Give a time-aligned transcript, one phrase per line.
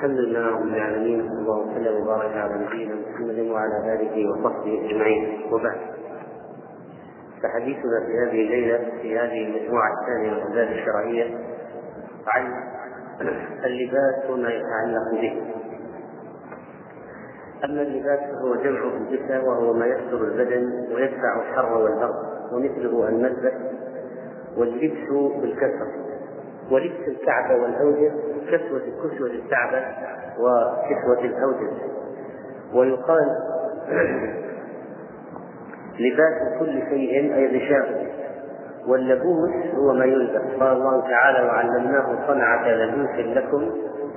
[0.00, 5.42] الحمد لله رب العالمين صلى الله وسلم وبارك على نبينا محمد وعلى آله وصحبه أجمعين.
[5.52, 5.80] وبعد.
[7.42, 11.24] فحديثنا في هذه الليلة في هذه المجموعة الثانية من الاداب الشرعية
[12.26, 12.52] عن
[13.64, 15.42] اللباس وما يتعلق به.
[17.64, 23.54] أما اللباس فهو جمع الجثه وهو ما يستر البدن ويدفع الحر والبرد ومثله الملبس
[24.56, 25.08] واللبس
[25.42, 26.09] بالكسر
[26.70, 28.12] ولبس الكعبة والأوجه
[28.50, 29.82] كسوة كسوة الكعبة
[30.38, 31.70] وكسوة الأوجه
[32.74, 33.26] ويقال
[36.00, 38.10] لباس كل شيء أي غشاء.
[38.86, 40.60] واللبوس هو ما يلبس.
[40.60, 43.70] قال الله تعالى وعلمناه صنعة لبوس لكم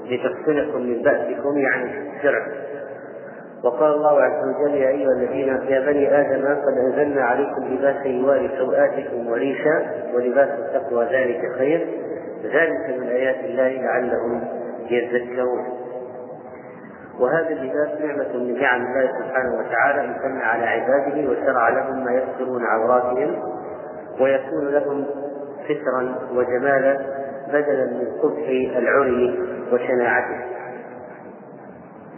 [0.06, 2.48] لتحصنكم من بأسكم يعني الشرع
[3.64, 8.50] وقال الله عز وجل يا أيها الذين يا بني آدم قد أنزلنا عليكم لباسا يواري
[8.58, 11.88] سوآتكم وريشا ولباس التقوى ذلك خير.
[12.44, 14.48] ذلك من آيات الله لعلهم
[14.90, 15.66] يذكرون.
[17.20, 22.64] وهذا اللباس نعمة من نعم الله سبحانه وتعالى امتن على عباده وشرع لهم ما يسترون
[22.66, 23.36] عوراتهم
[24.20, 25.06] ويكون لهم
[25.66, 26.98] سترا وجمالا
[27.48, 28.48] بدلا من قبح
[28.78, 29.40] العري
[29.74, 30.46] وشناعته.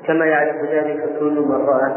[0.07, 1.93] كما يعرف ذلك كل من رأى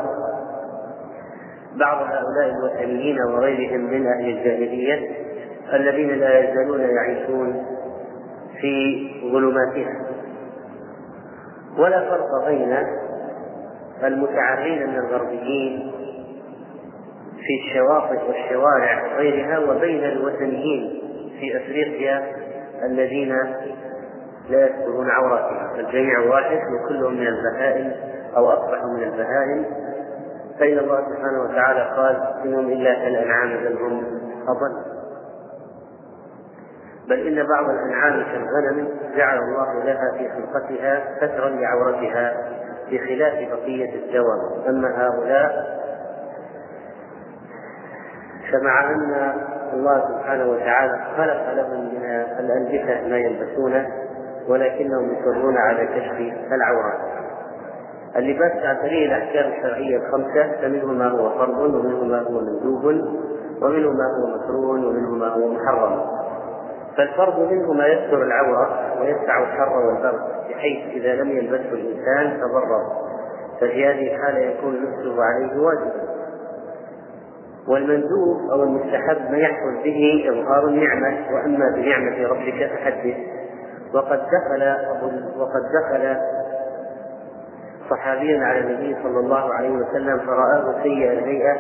[1.79, 5.11] بعض هؤلاء الوثنيين وغيرهم من أهل الجاهلية
[5.73, 7.67] الذين لا يزالون يعيشون
[8.61, 10.07] في ظلماتها.
[11.79, 12.77] ولا فرق بين
[14.05, 15.93] المتعرين من الغربيين
[17.37, 21.03] في الشواطئ والشوارع وغيرها وبين الوثنيين
[21.41, 22.27] في أفريقيا
[22.85, 23.33] الذين
[24.51, 25.81] لا يسترون عوراتهم.
[25.81, 27.93] الجميع واحد وكلهم من البهائم
[28.37, 29.65] أو اصبحوا من البهائم.
[30.59, 34.05] فإن الله سبحانه وتعالى قال إنهم إلا كالأنعام بل هم
[34.49, 34.98] أضل.
[37.09, 42.33] بل إن بعض الأنعام كالغنم جعل الله لها في خلقتها سترا لعورتها
[42.91, 45.79] بخلاف بقية الدواب أما هؤلاء
[48.53, 49.33] فمع أن
[49.73, 52.05] الله سبحانه وتعالى خلق لهم من
[52.41, 53.87] الألبسة ما يلبسونه
[54.49, 57.01] ولكنهم يصرون على كشف العورات.
[58.17, 62.85] اللباس عن طريق الأحكام الشرعية الخمسة فمنه ما هو فرض ومنه ما هو مندوب
[63.63, 66.01] ومنه ما هو مكروه ومنه ما هو محرم.
[66.97, 73.09] فالفرض منه ما يستر العورة ويدفع الحر والبرد بحيث إذا لم يلبسه الإنسان تضرر.
[73.61, 76.09] ففي هذه الحالة يكون لبسه عليه واجبا
[77.69, 83.17] والمندوب أو المستحب ما يحصل به إظهار النعمة وأما بنعمة ربك فحدث.
[83.95, 84.77] وقد دخل
[85.39, 86.17] وقد دخل
[87.91, 91.57] صحابيا على النبي صلى الله عليه وسلم فرآه سيء الهيئة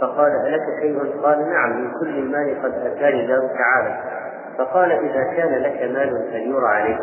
[0.00, 4.17] فقال ألك شيء؟ قال نعم من كل المال قد أتاني الله تعالى.
[4.58, 6.98] فقال إذا كان لك مال فليرى عليه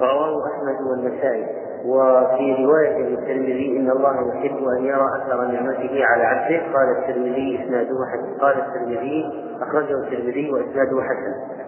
[0.00, 1.46] رواه أحمد والنسائي.
[1.84, 6.62] وفي رواية للترمذي إن الله يحب أن يرى أثر نعمته على عبده.
[6.72, 8.40] قال الترمذي إسناده حسن.
[8.40, 9.24] قال الترمذي
[9.62, 11.62] أخرجه الترمذي وإسناده حسن.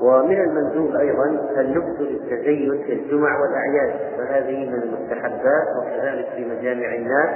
[0.00, 1.24] ومن المندوب أيضا
[1.60, 3.94] اللبس للتزين في الجمع والأعياد.
[4.18, 7.30] فهذه من المستحبات وكذلك في مجامع الناس.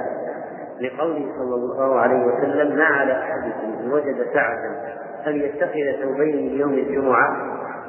[0.81, 4.84] لقوله صلى الله عليه وسلم ما على أحدكم إن وجد سعة
[5.27, 7.37] أن يتخذ ثوبين ليوم الجمعة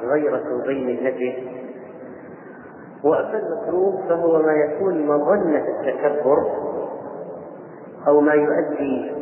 [0.02, 1.32] غير ثوبين النجم.
[3.04, 6.38] وأما المكروه فهو ما يكون مظنة التكبر
[8.08, 9.12] أو ما يؤدي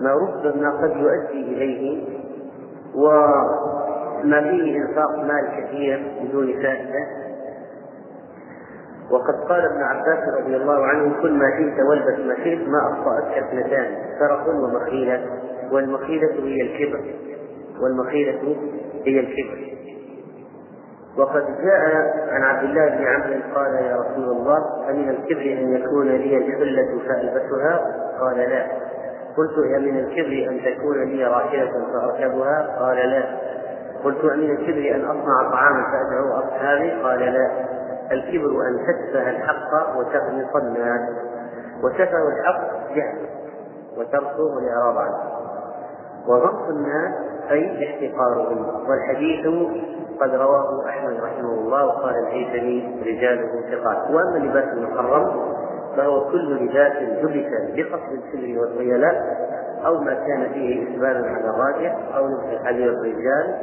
[0.00, 2.04] ما ربما قد يؤدي إليه
[2.94, 7.24] وما فيه إنفاق مال كثير بدون فائدة.
[9.10, 13.38] وقد قال ابن عباس رضي الله عنه كل ما شئت والبس ما شئت ما أخطأتك
[13.38, 15.26] اثنتان فرق ومخيلة
[15.72, 17.00] والمخيلة هي الكبر.
[17.80, 18.56] والمخيلة
[19.06, 19.74] هي الكبر.
[21.18, 26.08] وقد جاء عن عبد الله بن عمرو قال يا رسول الله أمن الكبر أن يكون
[26.08, 27.80] لي الحلة فألبسها؟
[28.20, 28.66] قال لا.
[29.36, 33.24] قلت أمن الكبر أن تكون لي راحلة فأركبها؟ قال لا.
[34.04, 37.50] قلت أمن الكبر أن أصنع طعاما فأدعو أصحابي؟ قال لا.
[38.12, 41.00] الكبر أن تتفه الحق وتغمط الناس
[41.82, 43.28] وتفه الحق؟ جهل.
[43.96, 45.43] وتركه الإعراض عنه.
[46.28, 47.14] وغمط الناس
[47.50, 48.66] أي احتقارهم.
[48.88, 49.46] والحديث
[50.20, 54.10] قد رواه أحمد رحمه الله وقال الهيثمي رجاله ثقات.
[54.10, 55.54] وأما اللباس المحرم
[55.96, 59.44] فهو كل لباس لبس بقصد السر والخيلاء
[59.86, 63.54] أو ما كان فيه إسبال على الراجح أو لبس الرجال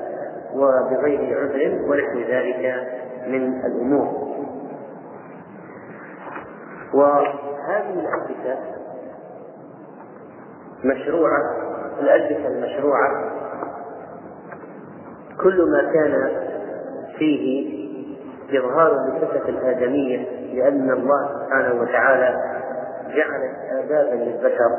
[0.56, 2.88] وبغير عذر ونحو ذلك
[3.28, 4.08] من الأمور.
[6.94, 8.81] وهذه الألبسة
[10.84, 11.42] مشروعة
[12.00, 13.32] الألبسة المشروعة.
[15.44, 16.32] كل ما كان
[17.18, 17.72] فيه
[18.60, 22.36] إظهار للصفة الآدمية لأن الله سبحانه وتعالى
[23.16, 23.42] جعل
[23.80, 24.70] آدابا للبشر.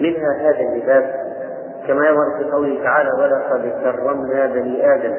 [0.00, 1.04] منها هذا اللباس
[1.86, 5.14] كما يظهر في قوله تعالى ولقد كرمنا بني آدم.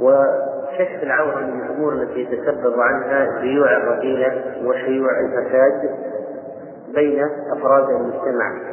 [0.00, 5.90] وكشف العورة من الأمور التي يتسبب عنها شيوع الرذيلة وشيوع الفساد.
[6.94, 7.24] بين
[7.56, 8.72] أفراد المجتمع.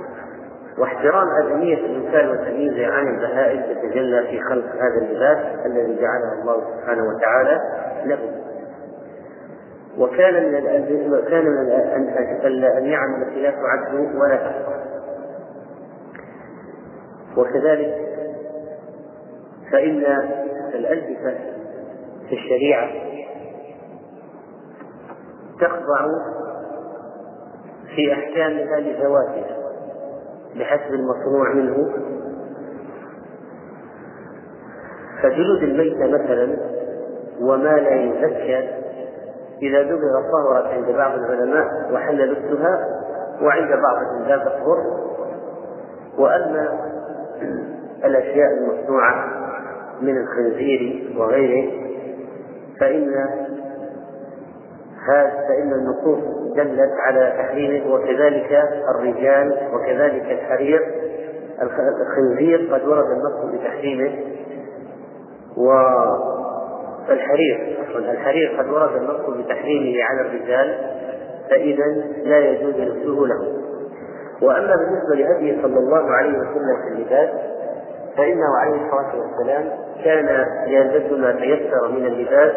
[0.78, 7.04] واحترام آدمية الإنسان وتمييزه عن البهائم تتجلى في خلق هذا اللباس الذي جعله الله سبحانه
[7.04, 7.62] وتعالى
[8.06, 8.20] له.
[9.98, 11.72] وكان من وكان من
[12.78, 14.80] النعم التي لا تعد ولا تحصى
[17.38, 17.96] وكذلك
[19.72, 20.04] فإن
[20.74, 21.38] الألبسة
[22.30, 22.90] في الشريعة
[25.62, 26.06] تخضع
[27.96, 29.58] في أحكامها لذواتها
[30.60, 31.90] بحسب المصنوع منه.
[35.22, 36.58] فجلود الميتة مثلا
[37.42, 38.70] وما لا يزكى
[39.62, 43.00] إذا دبر طهرت عند بعض العلماء وحل لبسها
[43.42, 44.78] وعند بعضهم لا تطهر
[46.18, 46.80] وأما
[48.06, 49.26] الأشياء المصنوعة
[50.02, 51.72] من الخنزير وغيره
[52.80, 53.14] فإن
[55.48, 56.20] فإن النصوص
[56.56, 58.64] دلت على تحريمه وكذلك
[58.96, 60.82] الرجال وكذلك الحرير.
[62.02, 64.12] الخنزير قد ورد النص بتحريمه
[67.08, 70.76] والحرير الحرير قد ورد النص بتحريمه على الرجال
[71.50, 71.86] فإذا
[72.24, 73.60] لا يجوز لبسه له.
[74.42, 77.30] وأما بالنسبة لهديه صلى الله عليه وسلم في اللباس
[78.18, 79.70] فإنه عليه الصلاة والسلام
[80.04, 82.52] كان يلبس ما تيسر من اللباس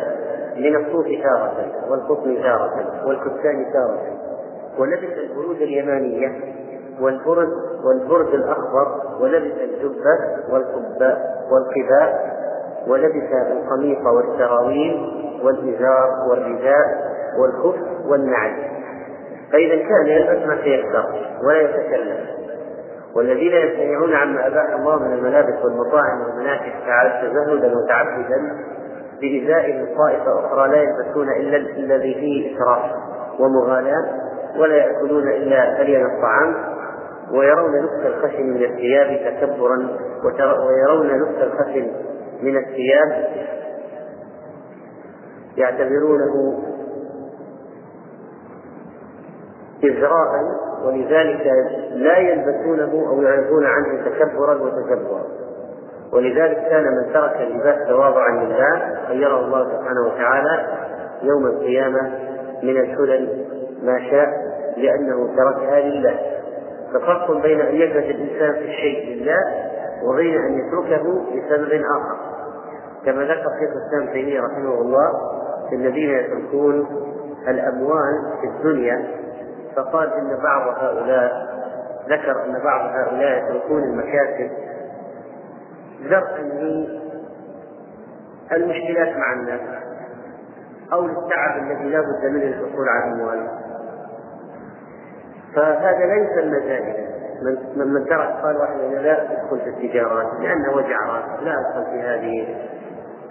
[0.63, 4.03] من الصوف تارة والقطن تارة والكتان تارة
[4.79, 6.29] ولبس البرود اليمانية
[7.01, 7.49] والبرد
[7.85, 10.19] والبرد الأخضر ولبس الجبة
[10.53, 11.19] والقباء
[11.51, 12.33] والقباء
[12.87, 18.53] ولبس القميص والسراويل والإزار والرداء والخف والنعل.
[19.53, 21.05] فإذا كان يلبس ما تيسر
[21.45, 22.27] ولا يتكلم.
[23.17, 28.57] والذين يمتنعون عما أباح الله من الملابس والمطاعم والمناكب تعالى تزهدا وتعبدا
[29.23, 32.91] بإزاء طائفة أخرى لا يلبسون إلا الذي فيه إسراف
[33.39, 34.05] ومغالاة
[34.59, 36.55] ولا يأكلون إلا ألين الطعام
[37.33, 39.89] ويرون لبس الخشن من الثياب تكبرا
[40.67, 41.91] ويرون لبس الخشن
[42.43, 43.29] من الثياب
[45.57, 46.63] يعتبرونه
[49.85, 50.29] إزراء
[50.85, 51.53] ولذلك
[51.93, 55.42] لا يلبسونه أو يعرفون عنه تكبرا وتجبرا
[56.13, 60.67] ولذلك كان من ترك اللباس تواضعا لله خيره الله سبحانه وتعالى
[61.23, 62.01] يوم القيامة
[62.63, 63.47] من الحلل
[63.83, 64.29] ما شاء
[64.77, 66.19] لأنه تركها لله.
[66.95, 69.39] ففرق بين أن يلبس الإنسان في الشيء لله
[70.05, 72.17] وبين أن يتركه لسبب آخر.
[73.05, 75.11] كما ذكر شيخ الإسلام تيمية رحمه الله
[75.71, 76.87] في الذين يتركون
[77.49, 79.05] الأموال في الدنيا
[79.77, 81.33] فقال إن بعض هؤلاء
[82.09, 84.51] ذكر أن بعض هؤلاء يتركون المكاسب
[86.11, 86.43] درءا
[88.53, 89.61] للمشكلات مع الناس
[90.93, 93.49] أو للتعب الذي لا بد منه للحصول على الأموال
[95.55, 97.13] فهذا لا يسمى زاهدا
[97.43, 101.85] من من ترك قال واحد أنا لا ادخل في التجارات لأنه وجع راس لا ادخل
[101.91, 102.47] في هذه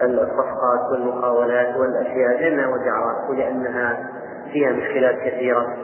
[0.02, 4.10] الصفقات والمقاولات والأشياء لأنها وجع راس ولانها
[4.52, 5.76] فيها مشكلات كثيرة.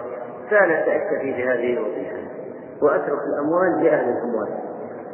[0.50, 2.18] فأنا سأكتفي بهذه الوظيفة
[2.82, 4.50] وأترك الأموال لأهل الأموال.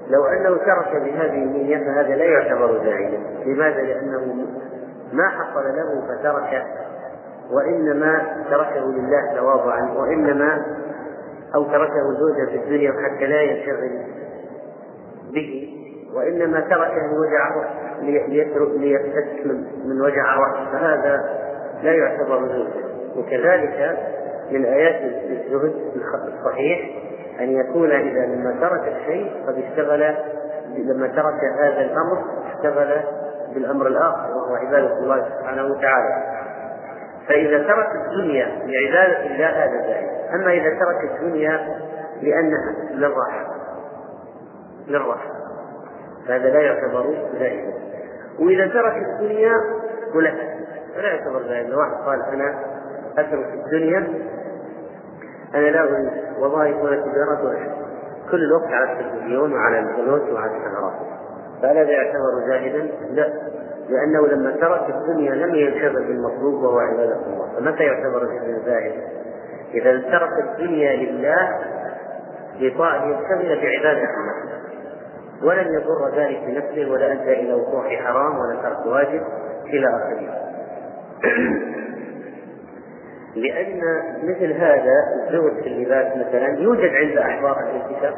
[0.09, 4.35] لو أنه ترك بهذه النية فهذا لا يعتبر زاهدا لماذا؟ لأنه
[5.13, 6.63] ما حصل له فتركه
[7.51, 10.65] وإنما تركه لله تواضعا وإنما
[11.55, 14.05] أو تركه زوجا في الدنيا حتى لا ينشغل
[15.33, 15.69] به
[16.15, 17.49] وإنما تركه لوجع
[18.01, 19.45] ليترك ليفتك
[19.85, 21.39] من وجع الراس فهذا
[21.83, 22.83] لا يعتبر زوجا
[23.15, 23.97] وكذلك
[24.51, 25.73] من آيات الزهد
[26.27, 26.89] الصحيح
[27.39, 30.15] أن يكون إذا لما ترك الشيء قد اشتغل
[30.77, 32.23] لما ترك هذا الأمر
[32.55, 33.01] اشتغل
[33.53, 36.23] بالأمر الآخر وهو عبادة الله سبحانه وتعالى.
[37.27, 41.79] فإذا ترك الدنيا لعبادة الله هذا زائد أما إذا ترك الدنيا
[42.21, 43.45] لأنها للراحة.
[44.87, 45.29] للراحة.
[46.27, 47.73] فهذا لا يعتبر زائدا
[48.39, 49.53] وإذا ترك الدنيا
[50.15, 50.55] ولها
[50.95, 52.59] فلا يعتبر زائدا واحد قال أنا
[53.17, 54.07] أترك الدنيا
[55.55, 57.83] أنا لا أريد وظائف ولا تجارة ولا
[58.31, 60.93] كل الوقت على التلفزيون وعلى البنوك وعلى الثغرات.
[61.61, 63.33] فهل هذا يعتبر زاهدا؟ لا.
[63.89, 67.49] لأنه لما ترك الدنيا لم ينشغل بالمطلوب وهو عبادة الله.
[67.57, 68.93] فمتى يعتبر الإنسان زاهد؟
[69.73, 71.59] إذا ترك الدنيا لله
[72.59, 74.43] لطاعة يشتغل بعبادة الله.
[75.43, 79.21] ولم يضر ذلك بنفسه ولا أدى إلى وقوع حرام ولا ترك واجب
[79.65, 80.43] إلى آخره.
[83.35, 83.81] لأن
[84.23, 88.13] مثل هذا الزهد في اللباس مثلا يوجد عند أحبار الكتاب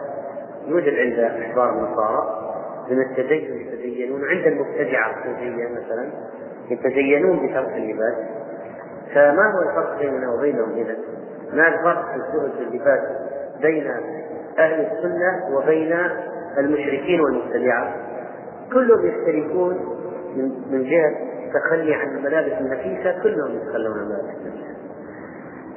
[0.68, 2.42] يوجد عند أحبار النصارى
[2.90, 6.10] من التدين يتدينون عند المبتدعة الصوفية مثلا
[6.70, 8.16] يتدينون بترك اللباس
[9.14, 10.96] فما هو الفرق بيننا وبينهم إذا؟
[11.54, 13.00] ما الفرق في الزهد في اللباس
[13.62, 13.88] بين
[14.60, 15.98] أهل السنة وبين
[16.58, 17.96] المشركين والمبتدعة؟
[18.74, 19.74] كلهم يشتركون
[20.72, 21.12] من جهة
[21.46, 24.75] التخلي عن الملابس النفيسة كلهم يتخلون عن الملابس النفيسة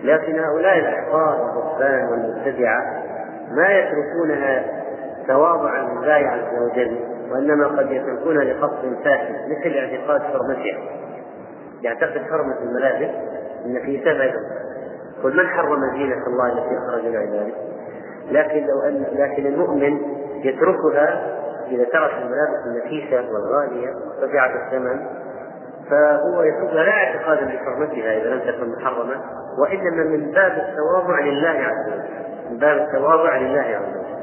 [0.03, 3.05] لكن هؤلاء الأحبار والرهبان والمبتدعة
[3.51, 4.65] ما يتركونها
[5.29, 6.97] تواضعا لله عز وجل
[7.31, 10.79] وإنما قد يتركونها لقصد فاسد مثل اعتقاد حرمتها
[11.83, 13.15] يعتقد حرمة الملابس
[13.65, 14.33] النفيسة لا
[15.23, 17.55] قل من حرم زينة الله التي أخرج لعباده
[18.31, 20.01] لكن لو أن لكن المؤمن
[20.45, 21.39] يتركها
[21.71, 25.07] إذا ترك الملابس النفيسة والغالية رجعت الثمن
[25.91, 29.15] فهو يتركها لا اعتقادا بحرمتها إذا لم تكن محرمة.
[29.63, 34.19] وإنما من باب التواضع لله عز وجل من باب التواضع لله عز وجل.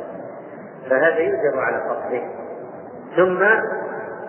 [0.90, 2.22] فهذا يؤجر على قصده
[3.16, 3.44] ثم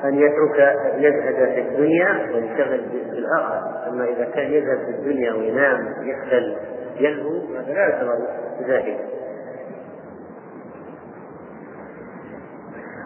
[0.04, 6.56] أن يترك يزهد في الدنيا وينشغل بالآخر أما إذا كان يذهب في الدنيا وينام يختل
[7.00, 8.18] يلهو هذا لا يعتبر
[8.66, 8.96] زاهد.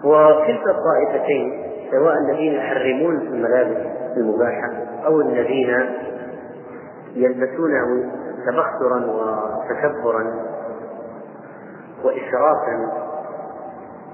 [0.05, 4.69] وكلتا الطائفتين سواء الذين يحرمون الملابس المباحة
[5.07, 5.77] أو الذين
[7.15, 8.13] يلبسونه
[8.47, 10.35] تبخترا وتكبرا
[12.05, 12.93] وإشرافا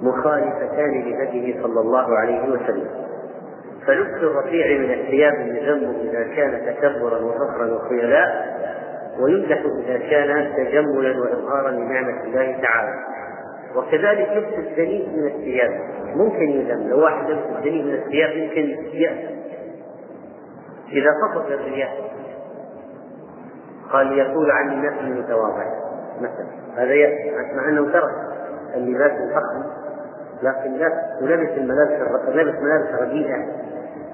[0.03, 2.91] مخالفتان لهديه صلى الله عليه وسلم.
[3.87, 8.57] فلبس الرفيع من الثياب يذم إذا كان تكبرا وفخرا وخيلاء
[9.21, 12.95] ويمدح إذا كان تجملا وإظهارا لنعمة الله تعالى.
[13.77, 15.81] وكذلك لبس الدليل من الثياب.
[16.17, 19.37] ممكن يذم لو واحد لبس الدليل من الثياب يمكن يأثم
[20.93, 21.91] إذا قصد الرياء
[23.93, 25.65] قال يقول عني الناس متواضع.
[26.21, 26.47] مثلا.
[26.77, 26.95] هذا
[27.57, 28.15] مع أنه ترك
[28.75, 29.63] اللباس الفخم
[30.43, 31.93] لكن لا ولبس الملابس
[32.29, 33.37] لبس ملابس رديئة.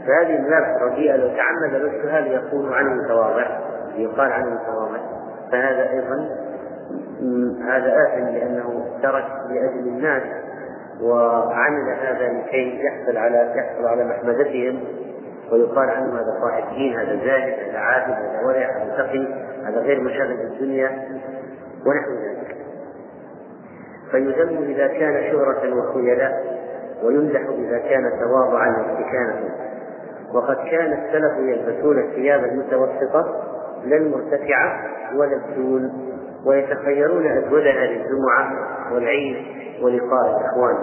[0.07, 3.47] فهذه الملابس الرديئة لو تعمد لبسها ليقول عنه متواضع
[3.97, 4.99] ليقال عنه متواضع.
[5.53, 6.29] فهذا أيضا
[7.67, 10.23] هذا آثم لأنه ترك لأجل الناس
[11.03, 14.85] وعمل هذا لكي يحصل على يحصل على محمدتهم.
[15.53, 19.27] ويقال عنه هذا صاحب دين هذا زاهد هذا عابد هذا ورع هذا تقي
[19.67, 20.89] هذا غير مشاغل الدنيا
[21.87, 22.57] ونحو ذلك.
[24.11, 26.63] فيذم إذا كان شهرة وخيلاء
[27.05, 29.55] ويمدح إذا كان تواضعا واستكانة
[30.35, 33.43] وقد كان السلف يلبسون الثياب المتوسطة
[33.85, 35.93] لا المرتفعة ولا الدون
[36.47, 38.53] ويتخيرون أزودها للجمعة
[38.95, 39.37] والعيد
[39.83, 40.77] ولقاء الإخوان.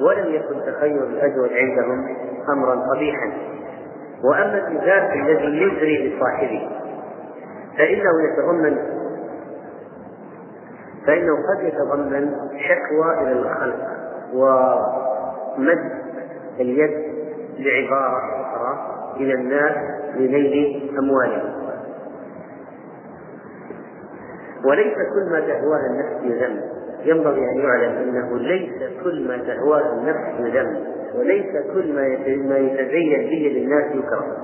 [0.00, 2.16] ولم يكن تخير الأزود عندهم
[2.48, 3.32] أمرا قبيحا.
[4.24, 6.68] وأما الإزار الذي يجري لصاحبه
[7.78, 8.76] فإنه يتضمن
[11.06, 13.76] فإنه قد يتضمن شكوى إلى الخلق
[14.34, 15.90] ومد
[16.60, 17.06] اليد
[17.58, 19.76] بعبارة أخرى إلى الناس
[20.16, 21.56] لنيل أموالهم.
[24.64, 26.60] وليس كل ما تهواه النفس يذم.
[27.04, 30.84] ينبغي أن يعلم أنه ليس كل ما تهواه النفس يذم.
[31.14, 31.94] وليس كل
[32.48, 34.36] ما يتزين به للناس يكره.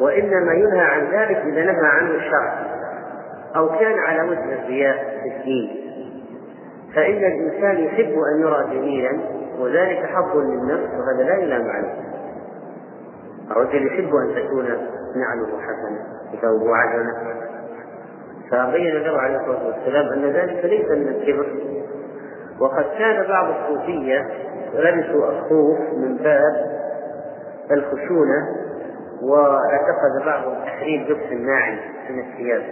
[0.00, 2.66] وإنما ينهى عن ذلك إذا نهى عنه الشرع
[3.56, 5.86] أو كان على وجه الرياء في الدين.
[6.94, 9.20] فإن الإنسان يحب أن يرى جميلا
[9.60, 11.94] وذلك حظ للنفس وهذا لا يلام عليه.
[13.50, 14.64] الرجل يحب أن تكون
[15.16, 16.06] نعله حسنة
[16.42, 17.12] ثوبه عجلة
[18.50, 21.46] فبين له عليه الصلاة والسلام أن ذلك ليس من الكبر.
[22.60, 24.28] وقد كان بعض الصوفية
[24.74, 26.76] لبسوا الصوف من باب
[27.70, 28.65] الخشونة
[29.22, 31.78] وأعتقد بعضهم تحريم لبس الناعم
[32.10, 32.62] من الثياب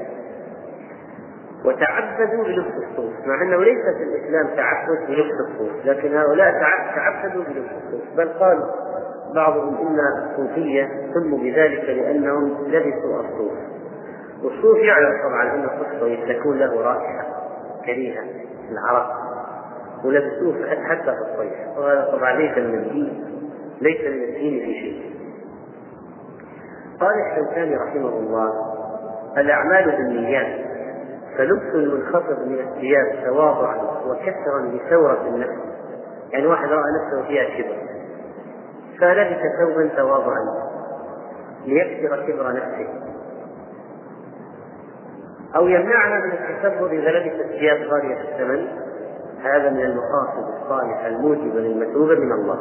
[1.64, 6.52] وتعبدوا بلبس الصوف مع أنه ليس في الإسلام تعبد بلبس الصوف لكن هؤلاء
[6.94, 8.70] تعبدوا بلبس الصوف بل قال
[9.34, 13.52] بعضهم إن الصوفية سموا بذلك لأنهم لبسوا الصوف
[14.42, 17.26] والصوف يعلم طبعا أن الصوف تكون له رائحة
[17.86, 18.22] كريهة
[18.70, 19.10] العرق
[20.04, 21.78] ولبسوه حتى في الصيف.
[21.78, 23.24] وهذا طبعا ليس من الدين
[23.80, 25.13] ليس من الدين في شيء.
[27.00, 28.52] قال الشوكاني رحمه الله
[29.38, 30.64] الأعمال بالنيات
[31.38, 35.58] فلبس المنخفض من الثياب تواضعا وكسرا لثورة النفس.
[36.32, 37.76] يعني واحد رأى نفسه فيها كبر.
[39.00, 40.40] فلبس ثوبا تواضعا
[41.66, 42.88] ليكسر كبر نفسه.
[45.56, 48.68] أو يمنعنا من التكبر إذا لبس الثياب غالية الثمن.
[49.42, 52.58] هذا من المقاصد الصالحة الموجبة للمثوبة من الله.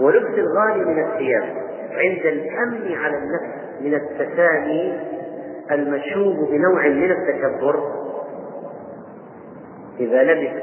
[0.00, 1.63] ولبس الغالي من الثياب.
[1.94, 5.00] عند الأمن على النفس من التسامي
[5.70, 8.04] المشوب بنوع من التكبر.
[10.00, 10.62] إذا لبس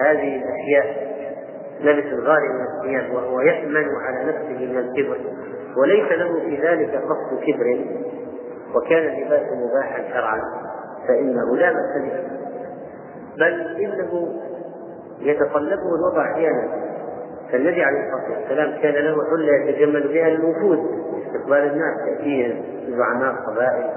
[0.00, 1.14] هذه الأشياء
[1.80, 5.18] لبس الغالي من الثياب وهو يأمن على نفسه من الكبر
[5.76, 7.86] وليس له في ذلك قصد كبر
[8.74, 10.40] وكان اللباس مباحا شرعا
[11.08, 12.12] فإنه لا بأس
[13.36, 14.34] بل إنه
[15.20, 16.83] يتطلبه الوضع أحيانا.
[17.54, 20.78] فالنبي عليه الصلاة والسلام كان له حلة يتجمل بها للوفود
[21.26, 23.90] استقبال الناس يأتيه زعماء قبائل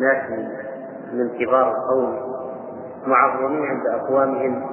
[0.00, 0.30] ناس
[1.12, 2.18] من كبار القوم
[3.06, 4.66] معظمين عند أقوامهم.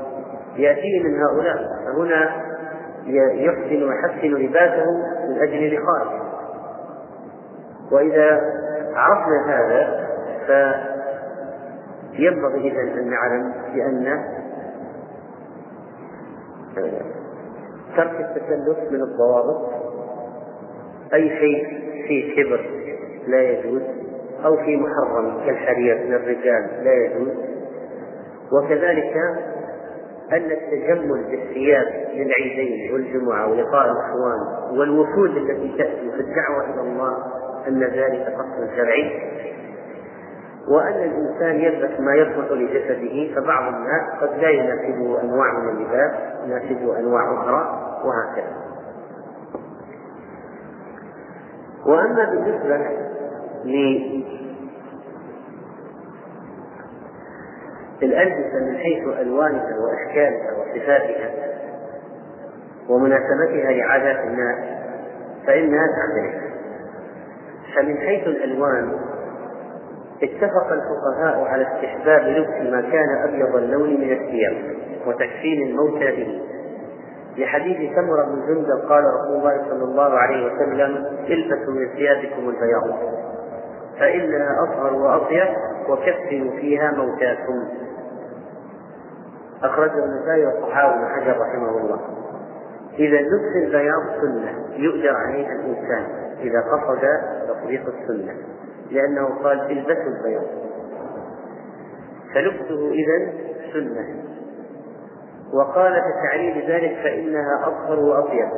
[0.55, 2.31] يأتيه من هؤلاء فهنا
[3.33, 4.85] يحسن ويحسن لباسه
[5.29, 6.21] من أجل لقائه.
[7.91, 8.41] وإذا
[8.95, 10.07] عرفنا هذا
[12.15, 14.23] فينبغي إذا أن نعلم بأن
[17.97, 19.69] ترك التسلف من الضوابط.
[21.13, 21.67] أي شيء
[22.07, 22.65] فيه كبر
[23.27, 23.81] لا يجوز
[24.45, 27.31] أو في محرم كالحرير للرجال لا يجوز.
[28.51, 29.13] وكذلك
[30.31, 34.39] أن التجمل بالثياب للعيدين والجمعة ولقاء الإخوان
[34.79, 37.17] والوفود التي تأتي في الدعوة إلى الله
[37.67, 39.33] أن ذلك قصد شرعي.
[40.67, 46.11] وأن الإنسان يلبس ما يصلح لجسده فبعض الناس قد لا يناسبه أنواع من اللباس
[46.45, 48.63] يناسبه أنواع أخرى وهكذا.
[51.85, 52.77] وأما بالنسبة
[58.01, 61.29] للألبسة من حيث ألوانها وأشكالها وصفاتها
[62.89, 64.57] ومناسبتها لعادات الناس
[65.47, 66.43] فإنها تعترف
[67.75, 68.99] فمن حيث الألوان
[70.21, 74.75] اتفق الفقهاء على استحباب لبس ما كان أبيض اللون من الثياب
[75.07, 76.41] وتكفين الموتى به.
[77.37, 82.99] لحديث سمرة بن جندب قال رسول الله صلى الله عليه وسلم البسوا من ثيابكم البياض
[83.99, 85.47] فإنها أطهر وأطيب
[85.89, 87.67] وكفنوا فيها موتاكم.
[89.63, 91.99] أخرجه النسائي والصحابة بن حجر رحمه الله.
[92.99, 96.05] إذا لبس البياض سنة يؤجر عليها الإنسان.
[96.39, 97.01] إذا قصد
[97.47, 98.33] تطبيق السنة.
[98.91, 100.45] لأنه قال البسوا البياض
[102.33, 103.33] فلبسه إذا
[103.73, 104.23] سنة.
[105.53, 108.49] وقال في تعليل ذلك فإنها أطهر وأطيب.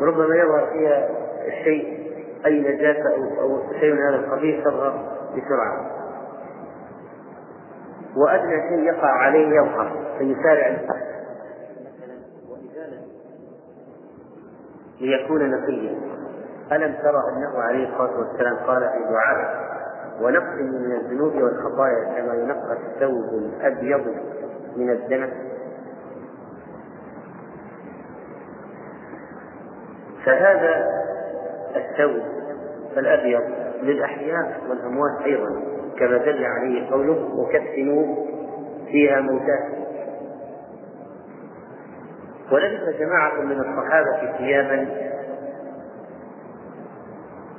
[0.00, 1.08] ربما يظهر فيها
[1.46, 2.12] الشيء
[2.46, 5.90] أي نجاسة أو شيء من هذا القبيل تظهر بسرعة.
[8.16, 10.78] وأدنى شيء يقع عليه يظهر فيسارع
[15.00, 16.17] ليكون نقيا.
[16.72, 19.68] ألم ترى أنه عليه الصلاة والسلام قال في دعائه
[20.20, 24.06] ونقص من الذنوب والخطايا كما ينقى الثوب الأبيض
[24.76, 25.30] من الدنس
[30.24, 30.86] فهذا
[31.76, 32.22] الثوب
[32.96, 33.42] الأبيض
[33.82, 35.62] للأحياء والأموات أيضا
[35.98, 38.16] كما دل عليه قوله وكفنوا
[38.86, 39.78] فيها موتاكم.
[42.52, 45.07] ولبس جماعة من الصحابة ثيابا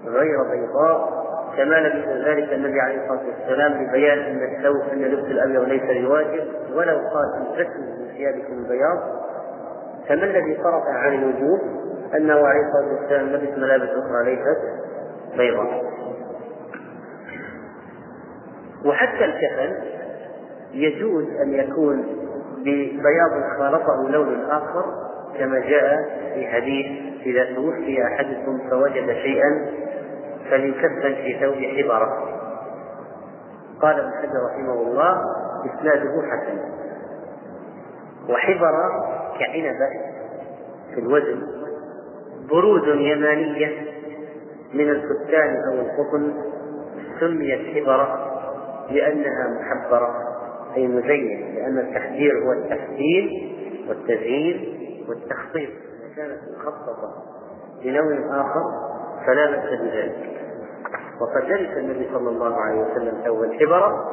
[0.05, 1.19] غير بيضاء
[1.57, 6.47] كما لبس ذلك النبي عليه الصلاة والسلام لبيان أن الثوب أن لبس الأبيض ليس بواجب
[6.73, 8.99] ولو قال البسوا من ثيابكم البياض.
[10.07, 11.59] فما الذي صرف عن الوجوب
[12.15, 14.59] أنه عليه الصلاة والسلام لبس ملابس أخرى ليست
[15.37, 15.83] بيضاء.
[18.85, 19.75] وحتى الكفن
[20.73, 22.03] يجوز أن يكون
[22.57, 25.08] ببياض خالطه لون آخر
[25.39, 25.95] كما جاء
[26.33, 26.85] في حديث
[27.25, 29.65] إذا توفي أحدكم فوجد شيئا
[30.49, 32.39] فليكفن في ثوب حبرة.
[33.81, 35.21] قال ابن حجر رحمه الله
[35.65, 36.59] إسناده حسن.
[38.29, 38.89] وحبرة
[39.39, 39.89] كعنبة
[40.93, 41.41] في الوزن
[42.49, 43.81] برود يمانية
[44.73, 46.33] من الكتان أو القطن
[47.19, 48.25] سميت حبرة
[48.91, 50.15] لأنها محبرة
[50.75, 53.55] أي مزين لأن التحذير هو التحسين
[53.89, 54.88] والتزيين.
[55.09, 57.13] والتخطيط إذا كانت مخططة
[57.83, 58.63] بنوع آخر
[59.25, 60.39] فلا بأس بذلك.
[61.21, 64.05] وقد لبس النبي صلى الله عليه وسلم ثوب الحبرة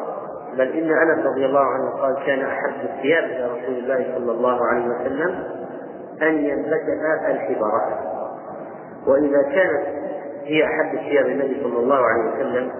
[0.57, 4.67] بل إن أنس رضي الله عنه قال كان أحب الثياب إلى رسول الله صلى الله
[4.67, 5.45] عليه وسلم
[6.23, 8.01] أن يلبسها الحبرة.
[9.07, 9.87] وإذا كانت
[10.45, 12.71] هي أحب الثياب النبي صلى الله عليه وسلم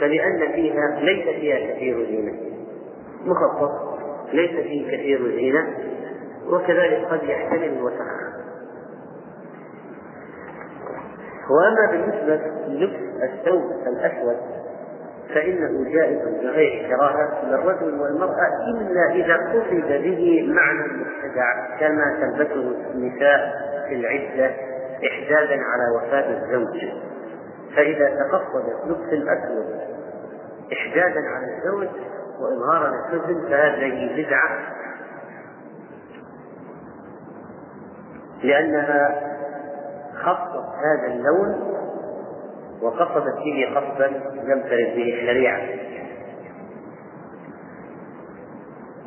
[0.00, 2.32] فلأن فيها ليس فيها كثير زينة.
[3.24, 3.70] مخصص
[4.32, 5.74] ليس فيه كثير زينة.
[6.46, 8.06] وكذلك قد يحتمل الوسخ
[11.50, 14.36] وأما بالنسبة للبس الثوب الأسود
[15.34, 23.52] فإنه جائز بغير كراهة للرجل والمرأة إلا إذا قصد به معنى المبتدع كما تلبسه النساء
[23.88, 24.54] في العدة
[25.06, 26.78] إحدادا على وفاة الزوج.
[27.76, 29.80] فإذا تقصد لبس الأسود
[30.72, 31.88] إحدادا على الزوج
[32.40, 34.58] وإظهارا للحزن فهذه بدعة
[38.44, 39.20] لأنها
[40.14, 41.72] خصت هذا اللون
[42.82, 44.06] وقصدت به قصدا
[44.44, 45.60] لم ترد به الشريعة.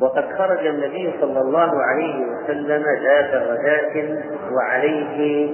[0.00, 4.22] وقد خرج النبي صلى الله عليه وسلم ذات غداة
[4.52, 5.50] وعليه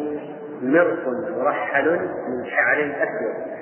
[0.63, 3.53] مرق مرحل من شعر أسود.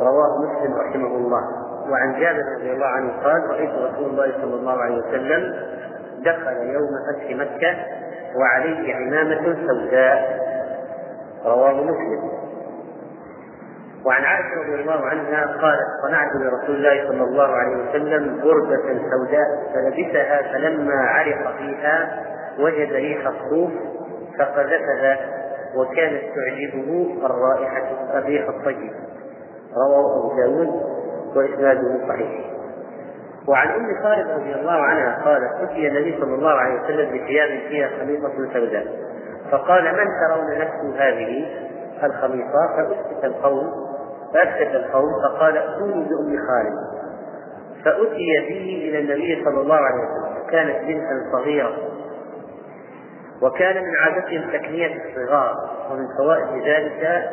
[0.00, 1.42] رواه مسلم رحمه الله.
[1.90, 5.54] وعن جابر رضي الله عنه قال رأيت رسول الله صلى الله عليه وسلم
[6.24, 7.76] دخل يوم فتح مكة
[8.36, 10.40] وعليه عمامة سوداء.
[11.44, 12.30] رواه مسلم.
[14.06, 19.72] وعن عائشة رضي الله عنها قالت صنعت لرسول الله صلى الله عليه وسلم بردة سوداء
[19.74, 22.24] فلبسها فلما عرق فيها
[22.58, 23.70] وجد ريح الصوف
[24.38, 25.18] فقذفها
[25.76, 28.92] وكانت تعجبه الرائحة الريح الطيب.
[29.76, 30.82] رواه أبو داود
[31.36, 32.59] وإسناده صحيح.
[33.48, 37.88] وعن أم خالد رضي الله عنها قالت أتي النبي صلى الله عليه وسلم بثياب فيها
[38.00, 38.86] خميصه سوداء.
[39.50, 41.46] فقال من ترون نفس هذه؟
[42.04, 43.70] الخميصه فأسكت القوم
[44.34, 47.00] فأسكت القوم فقال ائتوني بأم خالد.
[47.84, 50.50] فأتي به إلى النبي صلى الله عليه وسلم.
[50.50, 51.76] كانت بنتا صغيرة.
[53.42, 55.54] وكان من عادتهم تكنية الصغار
[55.90, 57.28] ومن فوائد ذلك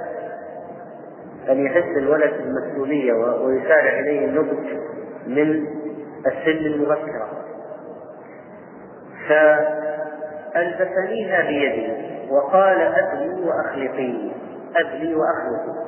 [1.49, 4.67] أن يحس الولد بالمسؤولية ويسارع إليه النضج
[5.27, 5.65] من
[6.25, 7.29] السن المبكرة.
[10.53, 14.31] فألبسنيها بيدي وقال أدلي وأخلقي
[14.77, 15.87] أدلي وأخلقي.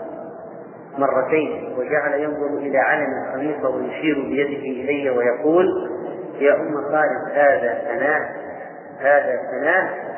[0.98, 5.65] مرتين وجعل ينظر إلى علم الخليفة ويشير بيده إلي ويقول
[6.39, 8.22] يا أم خالد هذا ثناء
[9.00, 10.10] هذا ثناء.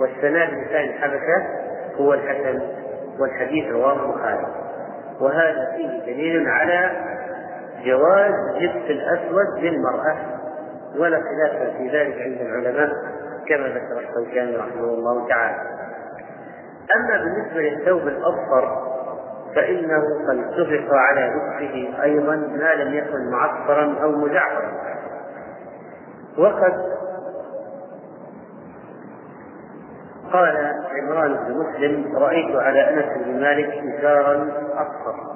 [0.00, 1.46] والثناء بلسان الحبشة
[2.00, 2.60] هو الحسن
[3.18, 4.46] والحديث رواه البخاري.
[5.20, 6.90] وهذا فيه دليل على
[7.84, 10.16] جواز لبس الأسود للمرأة
[10.98, 12.88] ولا خلاف في ذلك عند العلماء
[13.48, 15.56] كما ذكر الشوكاني رحمه الله تعالى.
[16.96, 18.86] أما بالنسبة للثوب الأصفر
[19.54, 24.72] فإنه قد اتفق على لبسه أيضا ما لم يكن معصفرا أو مزعفرا
[26.38, 26.96] وقد
[30.32, 30.56] قال
[30.90, 35.35] عمران بن مسلم رأيت على أنس بن مالك إزارا أصفر.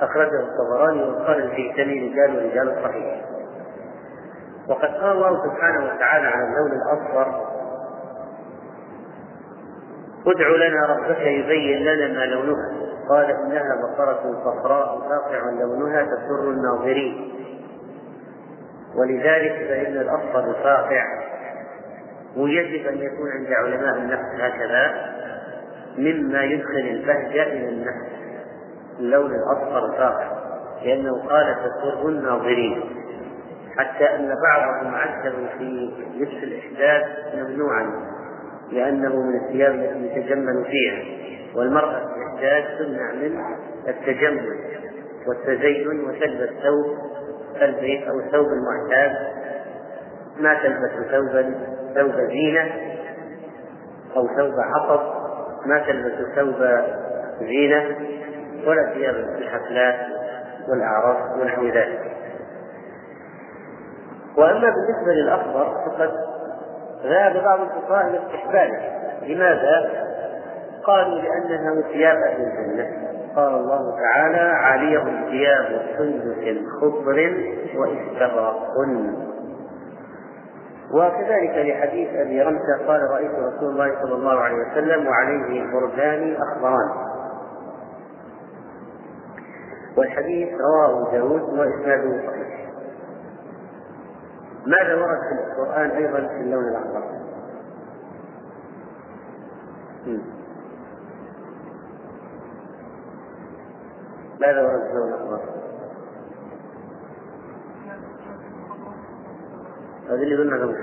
[0.00, 3.24] أخرجه الطبراني وقال الهيثمي رجال رجال الصحيح
[4.68, 7.48] وقد قال الله سبحانه وتعالى عن اللون الأصفر
[10.26, 12.88] ادع لنا ربك يبين لنا ما لونها.
[13.08, 17.32] قال إنها بقرة صفراء فاقع لونها تسر الناظرين.
[18.94, 21.04] ولذلك فإن الأصفر الفاقع
[22.36, 24.94] ويجب أن يكون عند علماء النفس هكذا
[25.98, 28.17] مما يدخل البهجة إلى النفس.
[28.98, 30.30] اللون الأصفر فاقع
[30.84, 32.80] لأنه قال تسر الناظرين
[33.76, 37.90] حتى أن بعضهم عده في لبس الإحداث ممنوعا
[38.72, 41.02] لأنه من الثياب التي يتجمل فيها
[41.54, 43.40] والمرأة في الإحداث تمنع من
[43.88, 44.58] التجمل
[45.26, 46.96] والتزين وتلبس ثوب
[47.62, 49.16] البيت أو الثوب المعتاد
[50.40, 51.54] ما تلبس ثوبا
[51.94, 52.70] ثوب زينة
[54.16, 55.00] أو ثوب حطب
[55.66, 56.68] ما تلبس ثوب
[57.40, 57.96] زينة
[58.68, 59.96] ولا ثياب الحفلات
[60.68, 62.16] والأعراس ونحو ذلك.
[64.36, 66.10] وأما بالنسبة للأخضر فقد
[67.04, 68.80] ذهب بعض الفقهاء إلى استحبابه.
[69.22, 69.90] لماذا؟
[70.84, 73.08] قالوا لأنه ثياب أهل الجنة.
[73.36, 77.32] قال الله تعالى عليهم ثياب سندس خضر
[77.76, 78.68] واستبرق
[80.94, 87.07] وكذلك لحديث أبي رمسه قال رأيت رسول الله صلى الله عليه وسلم وعليه بردان أخضران.
[89.98, 92.70] والحديث رواه داود وإسناده صحيح
[94.66, 97.18] ماذا ورد في القرآن أيضا في اللون الأخضر؟
[104.40, 105.40] ماذا ورد في اللون الأخضر؟
[110.08, 110.76] هذه اللي قلنا قبل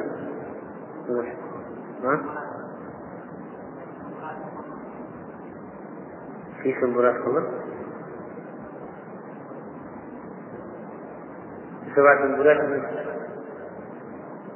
[2.04, 2.22] ها؟
[6.64, 7.75] في سنبلات خضر؟
[11.96, 12.58] سبعة سنبلات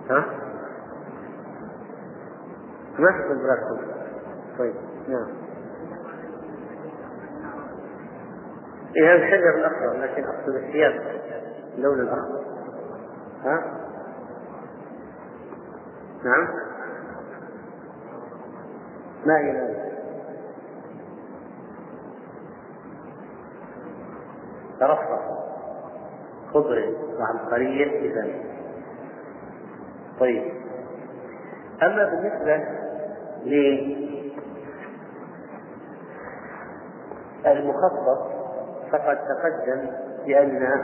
[0.09, 0.25] ها؟
[2.99, 3.59] ما في سنبلات
[4.59, 4.75] طيب
[5.07, 5.27] نعم.
[8.97, 11.21] إيه هذا الشجر الأخضر لكن أقصد الثياب
[11.75, 12.43] اللون الأخضر.
[13.43, 13.79] ها؟
[16.23, 16.47] نعم.
[19.25, 19.89] ما مالك
[24.79, 25.18] ترفع.
[26.53, 28.27] خضر وعبقرية إذا.
[30.19, 30.43] طيب.
[31.83, 32.63] أما بالنسبة
[37.45, 38.31] للمخطط
[38.91, 39.89] فقد تقدم
[40.25, 40.83] بأن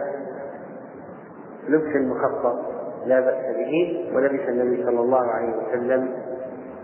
[1.70, 2.56] لبس المخطط
[3.06, 6.10] لا بأس به ولبس النبي صلى الله عليه وسلم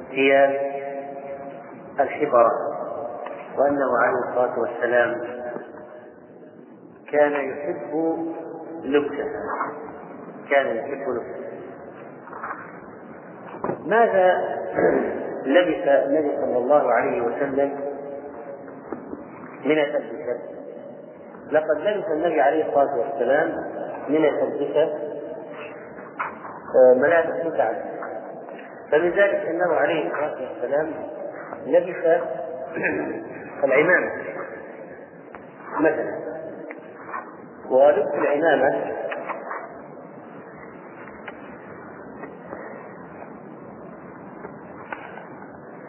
[0.10, 0.72] ثياب
[2.00, 2.52] الحبرة
[3.58, 5.22] وأنه عليه الصلاة والسلام
[7.12, 8.18] كان يحب
[8.84, 9.42] لبسها
[10.50, 11.42] كان يحب لبسها
[13.86, 14.42] ماذا
[15.46, 17.80] لبس النبي صلى الله عليه وسلم
[19.66, 20.40] من التلبسة؟
[21.52, 23.50] لقد لبس النبي عليه الصلاة والسلام
[24.10, 24.84] من التلبسة
[26.76, 27.92] آه، ملابس متعددة
[28.92, 30.94] فمن ذلك أنه عليه الصلاة والسلام
[31.66, 31.96] لبس
[33.64, 34.12] العمامة
[35.80, 36.31] مثلا.
[37.72, 38.92] ولبس العمامة.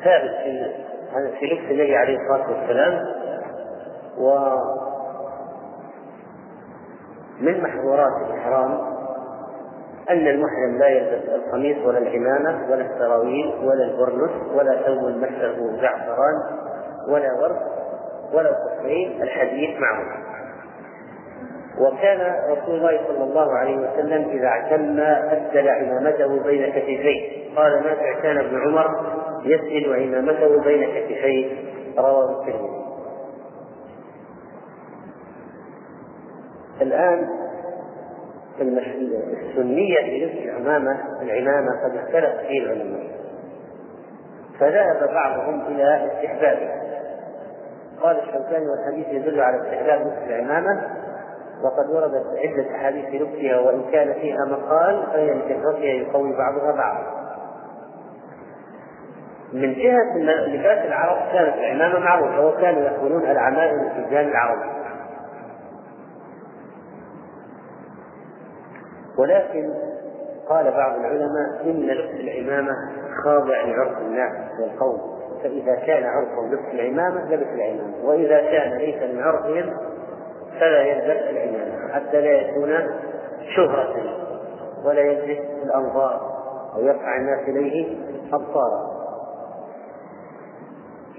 [0.05, 0.73] ثابت في
[1.41, 3.23] في لبس النبي عليه الصلاة والسلام.
[4.19, 4.57] و
[7.41, 8.71] من محظورات الإحرام
[10.11, 16.35] أن المحرم لا يلبس القميص ولا العمامة ولا السراويل ولا البرنس ولا ثوب مسه زعفران
[17.09, 17.61] ولا ورد
[18.33, 20.32] ولا الخفين الحديث معه
[21.83, 27.43] وكان رسول الله صلى الله عليه وسلم إذا اعتم أسدل عمامته بين كتفيه.
[27.57, 28.87] قال نافع كان ابن عمر
[29.45, 31.47] يسدل عمامته بين كتفيه؟
[31.99, 32.83] رواه الترمذي
[36.83, 37.29] الآن
[38.61, 43.13] السنية للبس العمامة العمامة قد اختلف فيه العلماء.
[44.61, 46.83] فذهب بعضهم إلى استحبابها
[48.03, 51.02] قال الشوكاني والحديث يدل على استحباب لبس العمامة
[51.65, 57.23] وقد وردت عدة أحاديث في لبسها وإن كان فيها مقال فهي لكثرتها يقوي بعضها بعضا.
[59.53, 64.59] من جهة لباس العرب كانت العمامة معروفة وكانوا يقولون العمائم التجان العرب
[69.19, 69.75] ولكن
[70.49, 72.73] قال بعض العلماء إن لبس العمامة
[73.25, 79.23] خاضع لعرف الناس والقوم فإذا كان عرفهم لبس العمامة لبس العمامة وإذا كان ليس من
[79.23, 79.77] عرفهم
[80.61, 81.22] فلا يلبس
[81.93, 82.71] حتى لا يكون
[83.57, 83.95] شهرة
[84.85, 86.33] ولا يلبس الأنظار
[86.75, 87.97] أو يرفع الناس إليه
[88.33, 88.93] أبصارا.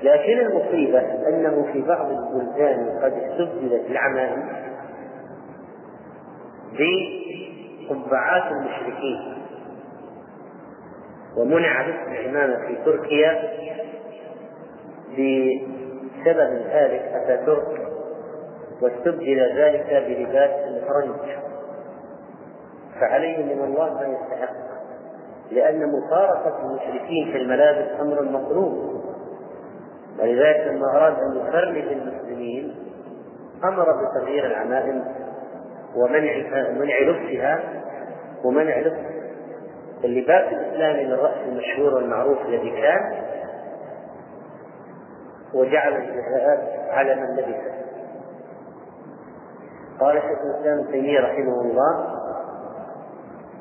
[0.03, 4.63] لكن المصيبة أنه في بعض البلدان قد استبدلت العمائم
[7.89, 9.33] قبعات المشركين
[11.37, 13.43] ومنع لبس العمامة في تركيا
[15.11, 17.87] بسبب ذلك أتاتورك
[18.81, 21.37] واستبدل ذلك بلباس الفرنج.
[22.99, 24.53] فعليه من الله ما يستحق.
[25.51, 29.03] لأن مفارقة المشركين في الملابس أمر مطلوب.
[30.19, 32.75] ولذلك لما أراد أن يفرج المسلمين
[33.63, 35.03] أمر بتغيير العمائم
[35.95, 36.37] ومنع
[36.71, 37.59] منع لبسها
[38.43, 39.13] ومنع لبس.
[40.03, 43.23] اللباس الإسلامي للرأس المشهور والمعروف الذي كان
[45.53, 47.82] وجعل الجزاءات على من لبسه
[50.03, 52.19] قال شيخ الإسلام ابن رحمه الله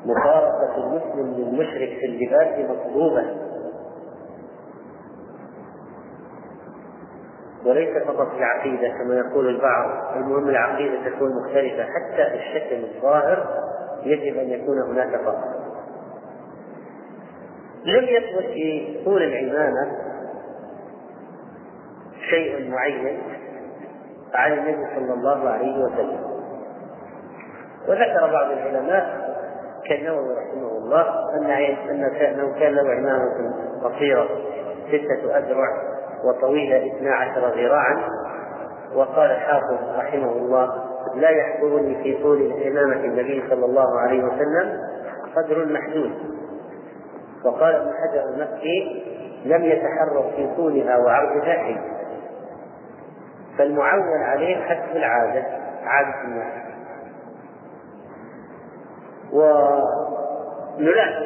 [0.05, 3.25] مفارقة المسلم للمشرك في اللباس مطلوبة.
[7.65, 11.83] وليس فقط في العقيدة كما يقول البعض المهم العقيدة تكون مختلفة.
[11.83, 13.47] حتى في الشكل الظاهر
[14.03, 15.43] يجب أن يكون هناك فرق
[17.85, 19.91] لم يثبت في طول العمامة
[22.29, 23.21] شيء معين
[24.33, 26.32] عن النبي صلى الله عليه وسلم.
[27.87, 29.33] وذكر بعض العلماء
[29.89, 31.51] كالنووي رحمه الله أن
[32.21, 34.27] أنه كان له عمامة قصيرة
[34.87, 35.67] ستة أذرع
[36.23, 38.03] وطويلة اثنا عشر ذراعا.
[38.95, 40.83] وقال الحافظ رحمه الله
[41.15, 44.79] لا يحضرني في طول إمامة النبي صلى الله عليه وسلم
[45.35, 46.11] قدر محدود.
[47.45, 49.03] وقال ابن حجر المكي
[49.45, 51.81] لم يتحرك في طولها وعرضها شيء
[53.57, 55.43] فالمعول عليه حسب العادة
[55.83, 56.62] عادة الناس.
[59.33, 61.23] ونلاحظ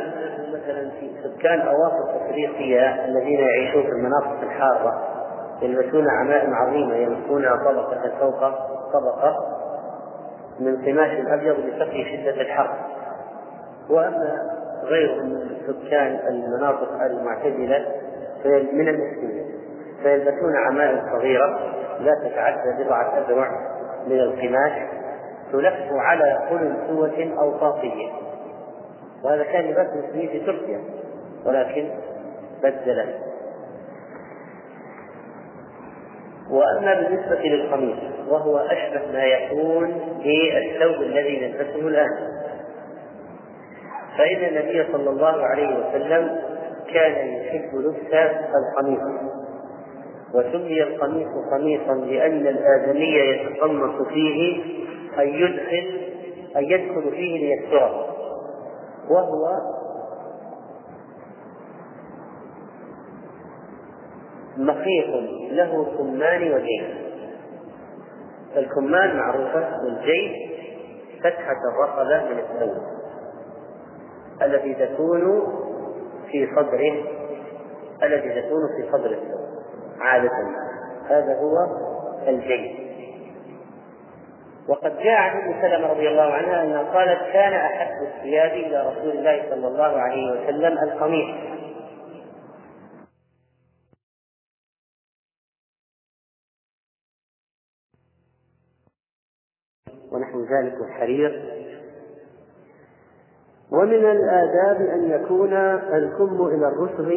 [0.53, 5.03] مثلا في سكان أواصر أفريقيا الذين يعيشون في المناطق الحارة
[5.61, 8.39] يلبسون عمائم عظيمة يلبسونها طبقة فوق
[8.93, 9.35] طبقة
[10.59, 12.69] من قماش أبيض لتقي شدة الحر.
[13.89, 17.85] وأما غيرهم من سكان المناطق المعتدلة
[18.73, 19.45] من المسلمين
[20.03, 21.59] فيلبسون عمائم صغيرة
[21.99, 23.51] لا تتعدى بضعة أذرع
[24.07, 24.71] من القماش
[25.51, 28.07] تلف على قلنسوة أو طاقية
[29.23, 30.81] وهذا كان لباس المسلمين في تركيا
[31.45, 31.89] ولكن
[32.63, 33.05] بدل.
[36.49, 39.87] وأما بالنسبة للقميص وهو أشبه ما يكون
[40.23, 42.09] بالثوب الذي نلبسه الآن.
[44.17, 46.37] فإن النبي صلى الله عليه وسلم
[46.93, 48.13] كان يحب لبس
[48.55, 49.01] القميص.
[50.33, 54.63] وسمي القميص قميصا لأن الآدمي يتقمص فيه
[55.19, 56.07] أن يدخل
[56.55, 58.07] أن يدخل فيه ليستره
[59.09, 59.49] وهو
[64.57, 65.07] مخيط
[65.51, 67.07] له كمان وجيب
[68.57, 70.31] الكمان معروفة والجيب
[71.19, 72.83] فتحة الرقبة من الثوب
[74.41, 75.47] التي تكون
[76.31, 77.03] في صدره
[78.03, 79.47] التي تكون في صدر الثوب
[80.01, 80.31] عادة.
[81.09, 81.57] هذا هو
[82.27, 82.86] الجيب
[84.67, 89.17] وقد جاء عن أم سلمة رضي الله عنها أنها قالت كان أحب الثياب إلى رسول
[89.17, 91.57] الله صلى الله عليه وسلم القميص.
[100.11, 101.57] ونحو ذلك والحرير
[103.71, 105.53] ومن الآداب أن يكون
[105.93, 107.11] الكم إلى الرسغ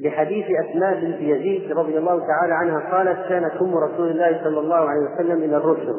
[0.00, 4.76] لحديث أسماء بنت يزيد رضي الله تعالى عنها قالت كان كم رسول الله صلى الله
[4.76, 5.96] عليه وسلم إلى الرسغ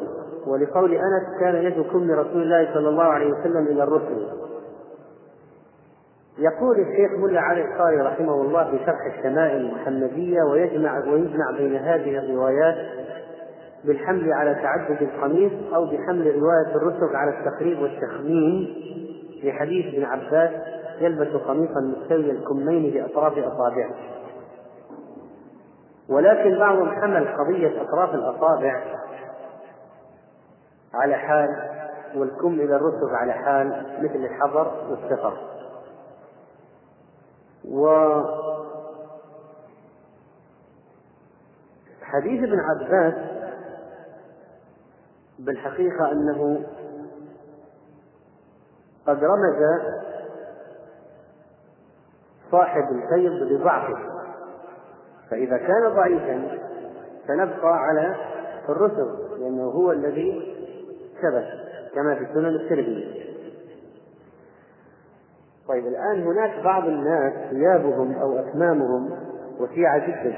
[0.48, 4.46] ولقول أنس كان يد كم رسول الله صلى الله عليه وسلم إلى الرسغ
[6.40, 12.18] يقول الشيخ ملا علي القاري رحمه الله في شرح الشمائل المحمدية ويجمع ويجمع بين هذه
[12.18, 12.76] الروايات
[13.86, 18.76] بالحمل على تعدد القميص أو بحمل رواية الرسغ على التقريب والتخمين
[19.42, 20.52] في حديث ابن عباس
[21.00, 23.96] يلبس قميصا مستوي الكمين بأطراف أصابعه
[26.10, 28.84] ولكن بعضهم حمل قضية أطراف الأصابع
[30.94, 31.50] على حال
[32.16, 35.38] والكم إلى الرسغ على حال مثل الحضر والسفر.
[37.66, 37.88] و
[42.02, 43.14] حديث ابن عباس
[45.40, 46.66] بالحقيقة أنه
[49.08, 49.82] قد رمز
[52.58, 53.98] صاحب الفيض بضعفه.
[55.30, 56.58] فإذا كان ضعيفا
[57.28, 58.16] فنبقى على
[58.70, 59.08] الرسل
[59.40, 60.56] لأنه هو الذي
[61.22, 61.46] ثبت
[61.96, 63.26] كما في سنن الترمذي
[65.68, 69.10] طيب الآن هناك بعض الناس ثيابهم أو أكمامهم
[69.60, 70.36] وسيعة جدا.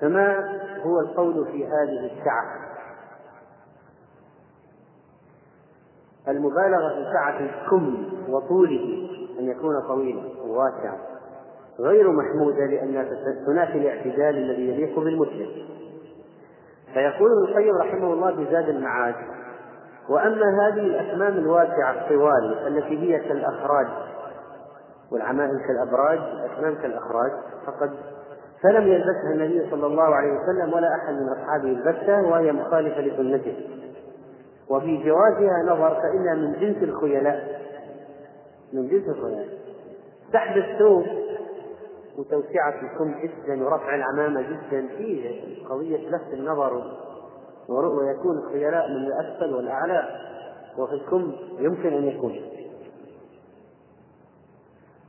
[0.00, 2.62] فما هو القول في هذه السعة؟
[6.28, 9.08] المبالغة في سعة الكم وطوله.
[9.42, 10.98] أن يكون طويلا وواسعا.
[11.80, 13.04] غير محمودة لأنها
[13.46, 15.48] تنافي الاعتدال الذي يليق بالمسلم.
[16.94, 19.14] فيقول ابن القيم رحمه الله بزاد المعاد
[20.08, 23.86] وأما هذه الأكمام الواسعة الطوال التي هي كالأخراج
[25.12, 27.30] والعمائم كالأبراج الأكمام كالأخراج
[27.66, 27.90] فقد
[28.62, 33.56] فلم يلبسها النبي صلى الله عليه وسلم ولا أحد من أصحابه يلبسها وهي مخالفة لسنته.
[34.70, 37.61] وفي جوازها نظر فإنها من جنس الخيلاء.
[38.72, 39.48] من جنس الخيلاء
[40.32, 41.04] سحب الثوب
[42.18, 46.82] وتوسعة الكم جدا ورفع العمامة جدا فيه قضية لفت النظر
[47.68, 50.08] ويكون الخيلاء من الأسفل والأعلى
[50.78, 52.40] وفي الكم يمكن أن يكون.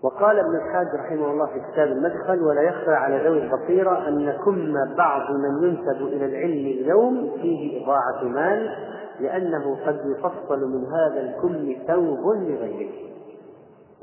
[0.03, 4.73] وقال ابن الحاج رحمه الله في كتاب المدخل ولا يخفى على ذوي البصيرة أن كم
[4.97, 8.75] بعض من ينسب إلى العلم اليوم فيه إضاعة مال
[9.19, 13.12] لأنه قد يفصل من هذا الكم ثوب لغيره.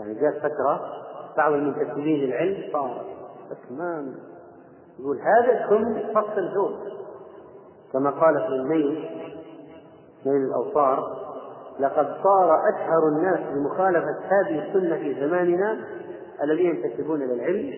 [0.00, 0.80] يعني جاءت فترة
[1.36, 3.04] بعض المنتسبين للعلم صار
[3.50, 4.14] أكمام
[5.00, 6.74] يقول هذا الكم فصل ثوب
[7.92, 9.10] كما قال في الميل
[10.26, 11.20] ميل الأوصار
[11.80, 15.78] لقد صار أشهر الناس بمخالفة هذه السنة في زماننا
[16.42, 17.74] الذين ينتسبون إلى العلم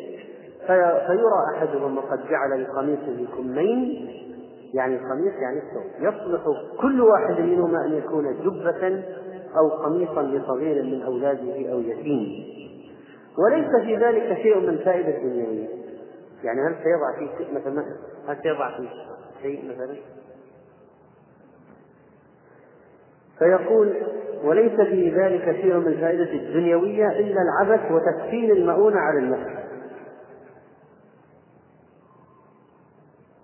[1.06, 4.08] فيرى أحدهم وقد جعل لقميصه كمين
[4.74, 6.14] يعني القميص يعني الثوب.
[6.14, 6.42] يصلح
[6.80, 9.02] كل واحد منهما أن يكون جبة
[9.58, 12.52] أو قميصا لصغير من أولاده أو يتيم
[13.38, 15.68] وليس في ذلك شيء من فائدة دنيوية
[16.44, 17.84] يعني هل سيضع في مثلا؟
[18.28, 18.88] هل سيضع في
[19.42, 19.96] شيء مثلا؟
[23.38, 23.92] فيقول
[24.44, 29.62] وليس في ذلك شيء من الفائدة الدنيوية إلا العبث وتكفين المؤونة على النفس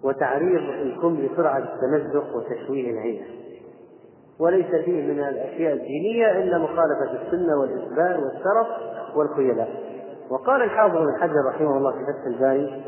[0.03, 3.38] وتعريض الكم لسرعة التمزق وتشويه العين.
[4.41, 8.67] وليس فيه من الأشياء الدينية إلا مخالفة السنة والإسبال والسرف
[9.17, 9.69] والخيلاء
[10.31, 12.85] وقال الحافظ بن حجر رحمه الله في فتح الباري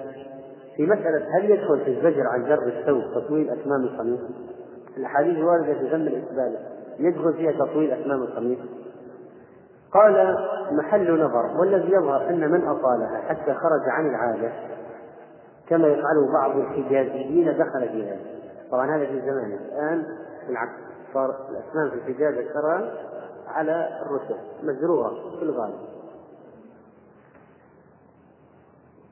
[0.76, 4.20] في مسألة هل يدخل في الزجر عن جر الثوب تطويل أكمام القميص؟
[4.96, 6.56] الأحاديث الواردة في ذم الإسبال
[6.98, 8.58] يدخل فيها تطويل أكمام القميص؟
[9.92, 10.36] قال
[10.72, 14.52] محل نظر والذي يظهر أن من أطالها حتى خرج عن العادة
[15.68, 18.26] كما يفعله بعض الحجازيين دخل في ذلك
[18.70, 20.04] طبعا هذا في زمانه الآن
[20.48, 22.92] بالعكس صار الأسنان في الحجاز ترى
[23.46, 25.90] على الرسل مزروعة في الغالب.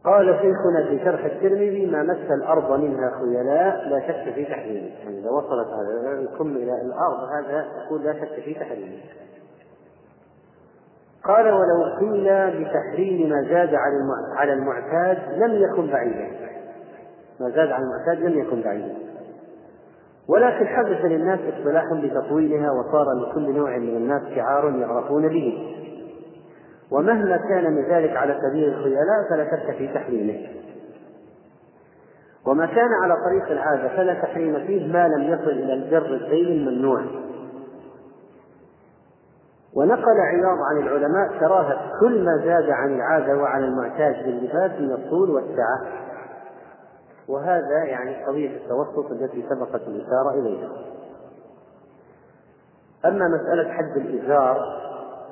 [0.05, 5.19] قال شيخنا في شرح الترمذي ما مس الأرض منها خيلاء لا شك في تحريمه يعني
[5.19, 8.99] إذا وصلت هذا الكم إلى الأرض هذا يقول لا شك في تحريمه
[11.25, 12.25] قال ولو قيل
[12.65, 13.75] بتحريم ما زاد
[14.37, 16.29] على المعتاد لم يكن بعيدا.
[17.41, 19.08] ما زاد على المعتاد لم يكن بعيدا.
[20.29, 25.75] ولكن حدث للناس اصطلاح بتطويلها وصار لكل نوع من الناس شعار يعرفون به.
[26.91, 30.49] ومهما كان من ذلك على سبيل الخيلاء فلا شك في تحريمه.
[32.47, 37.01] وما كان على طريق العادة فلا تحريم فيه ما لم يصل إلى الجر الزين الممنوع.
[39.77, 45.31] ونقل عياض عن العلماء كراهة كل ما زاد عن العادة وعن المعتاد باللباس من الطول
[45.31, 46.08] والسعة.
[47.29, 50.69] وهذا يعني قضية التوسط التي سبقت الإشارة إليها.
[53.05, 54.79] أما مسألة حد الإزار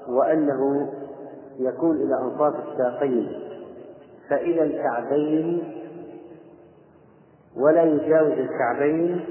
[0.09, 0.92] وأنه
[1.59, 3.40] يكون إلى أنصاف الساقين
[4.30, 5.72] فإلى الكعبين
[7.57, 9.24] ولا يجاوز الكعبين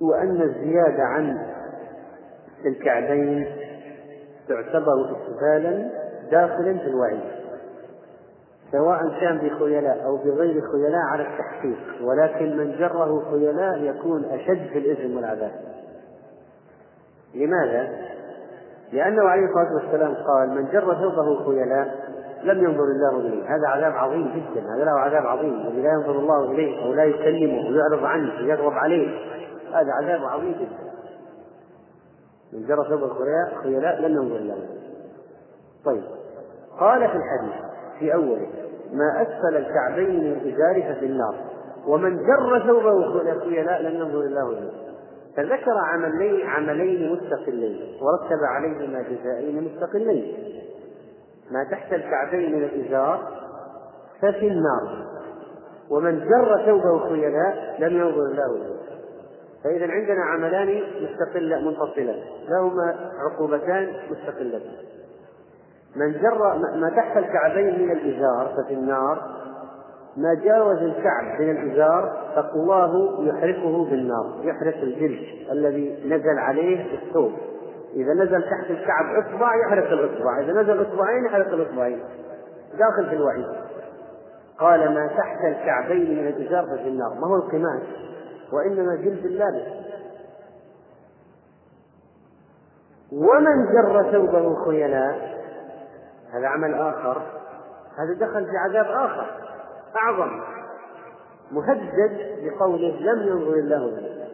[0.00, 1.46] وأن الزيادة عن
[2.66, 3.46] الكعبين
[4.48, 5.90] تعتبر إسبالا
[6.30, 7.35] داخلا في الوعيد.
[8.72, 14.78] سواء كان بخيلاء أو بغير خيلاء على التحقيق ولكن من جره خيلاء يكون أشد في
[14.78, 15.52] الإثم والعذاب.
[17.34, 17.88] لماذا؟
[18.92, 22.06] لأنه عليه الصلاة والسلام قال من جر ثوبه خيلاء
[22.42, 23.56] لم ينظر الله إليه.
[23.56, 27.04] هذا عذاب عظيم جدا هذا له عذاب عظيم الذي لا ينظر الله إليه أو لا
[27.04, 29.18] يكلمه ويعرض عنه ويغضب عليه.
[29.72, 30.86] هذا عذاب عظيم جدا.
[32.52, 33.14] من جر ثوبه
[33.62, 34.76] خيلاء لم ينظر الله إليه.
[35.84, 36.02] طيب
[36.80, 37.66] قال في الحديث
[37.98, 38.46] في أوله
[38.92, 41.34] ما أسفل الكعبين من الإزار ففي النار.
[41.86, 44.70] ومن جر ثوبه خيلاء لم ينظر الله إليه
[45.36, 50.34] فذكر عملين عملين مستقلين ورتب عليهما جزائين مستقلين.
[51.50, 53.28] ما تحت الكعبين من الإزار
[54.22, 55.06] ففي النار.
[55.90, 58.76] ومن جر ثوبه خيلاء لم ينظر الله إليه
[59.64, 62.20] فإذا عندنا عملان مستقلة منفصلان.
[62.48, 64.60] لهما عقوبتان مستقلتان.
[65.96, 69.36] من جر ما تحت الكعبين من الإزار ففي النار
[70.16, 77.32] ما جاوز الكعب من الإزار فالله يحرقه بالنار يحرق الجلد الذي نزل عليه الثوب.
[77.94, 80.40] إذا نزل تحت الكعب إصبع يحرق الإصبع.
[80.40, 82.00] إذا نزل إصبعين يحرق الإصبعين.
[82.78, 83.46] داخل في الوعيد.
[84.58, 87.14] قال ما تحت الكعبين من الإزار ففي النار.
[87.14, 87.82] ما هو القماش؟
[88.52, 89.86] وإنما جلد اللابس.
[93.12, 95.35] ومن جر ثوبه خيلاء
[96.32, 97.22] هذا عمل آخر
[97.96, 99.26] هذا دخل في عذاب آخر
[99.96, 100.40] أعظم
[101.50, 104.26] مهدد بقوله لم ينظر الله إليه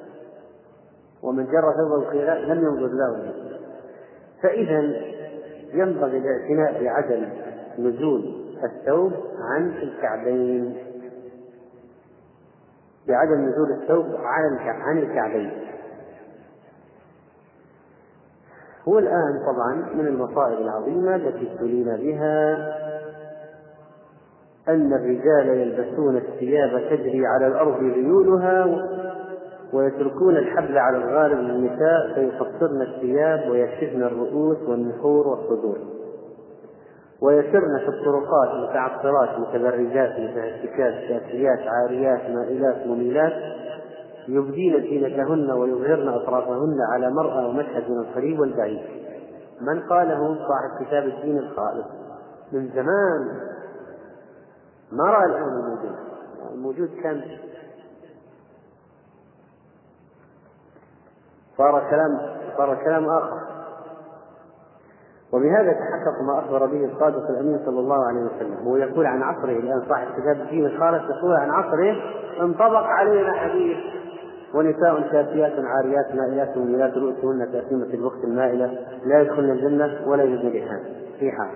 [1.22, 3.58] ومن جر ثوبه الخيلاء لم ينظر الله إليه
[4.42, 4.80] فإذا
[5.72, 7.28] ينبغي الاعتناء بعدم
[7.78, 10.76] نزول الثوب عن الكعبين.
[13.08, 14.06] بعدم نزول الثوب
[14.64, 15.71] عن الكعبين.
[18.88, 22.56] هو الآن طبعا من المصائب العظيمة التي ابتلينا بها
[24.68, 28.66] أن الرجال يلبسون الثياب تجري على الأرض ريولها
[29.72, 35.78] ويتركون الحبل على الغالب من النساء فيقصرن الثياب ويكشفن الرؤوس والنحور والصدور.
[37.22, 43.32] ويسرن في الطرقات متعطرات متبرجات متهتكات كاسيات عاريات مائلات مميلات.
[44.28, 48.80] يبدين زينتهن ويظهرن أطرافهن على مرأى ومشهد من القريب والبعيد.
[49.60, 51.86] من قاله صاحب كتاب الدين الخالص.
[52.52, 53.40] من زمان
[54.92, 55.96] ما رأى الآن الموجود.
[56.54, 57.22] الموجود كان
[61.56, 62.18] صار كلام
[62.56, 63.52] صار كلام آخر.
[65.32, 68.68] وبهذا تحقق ما أخبر به الصادق الأمين صلى الله عليه وسلم.
[68.68, 71.96] هو يقول عن عصره الآن صاحب كتاب الدين الخالص يقول عن عصره
[72.40, 74.01] انطبق علينا حديث
[74.54, 80.80] ونساء كاسيات عاريات مائلات مميلات رؤوسهن كاسمة الوقت المائلة لا يدخلن الجنة ولا يجدن ريحان
[81.20, 81.50] ريحان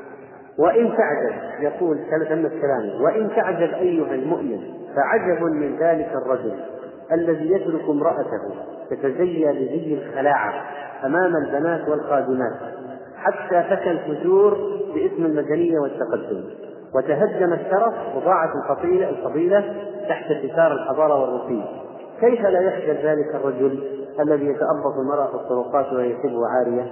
[0.59, 4.61] وإن تعجب يقول تمت كلامه وإن تعجب أيها المؤمن
[4.97, 6.55] فعجب من ذلك الرجل
[7.12, 8.42] الذي يترك امرأته
[8.90, 10.53] تتزيى بزي الخلاعة
[11.05, 12.55] أمام البنات والخادمات
[13.16, 14.59] حتى فكى الفجور
[14.94, 16.44] باسم المدنية والتقدم.
[16.94, 19.74] وتهدم الشرف وضاعت الفضيلة الفضيلة
[20.09, 21.86] تحت ستار الحضارة والرقي
[22.21, 23.85] كيف لا يخجل ذلك الرجل
[24.21, 26.91] الذي يتأبط المرأة في الطرقات ويحسبه عارية؟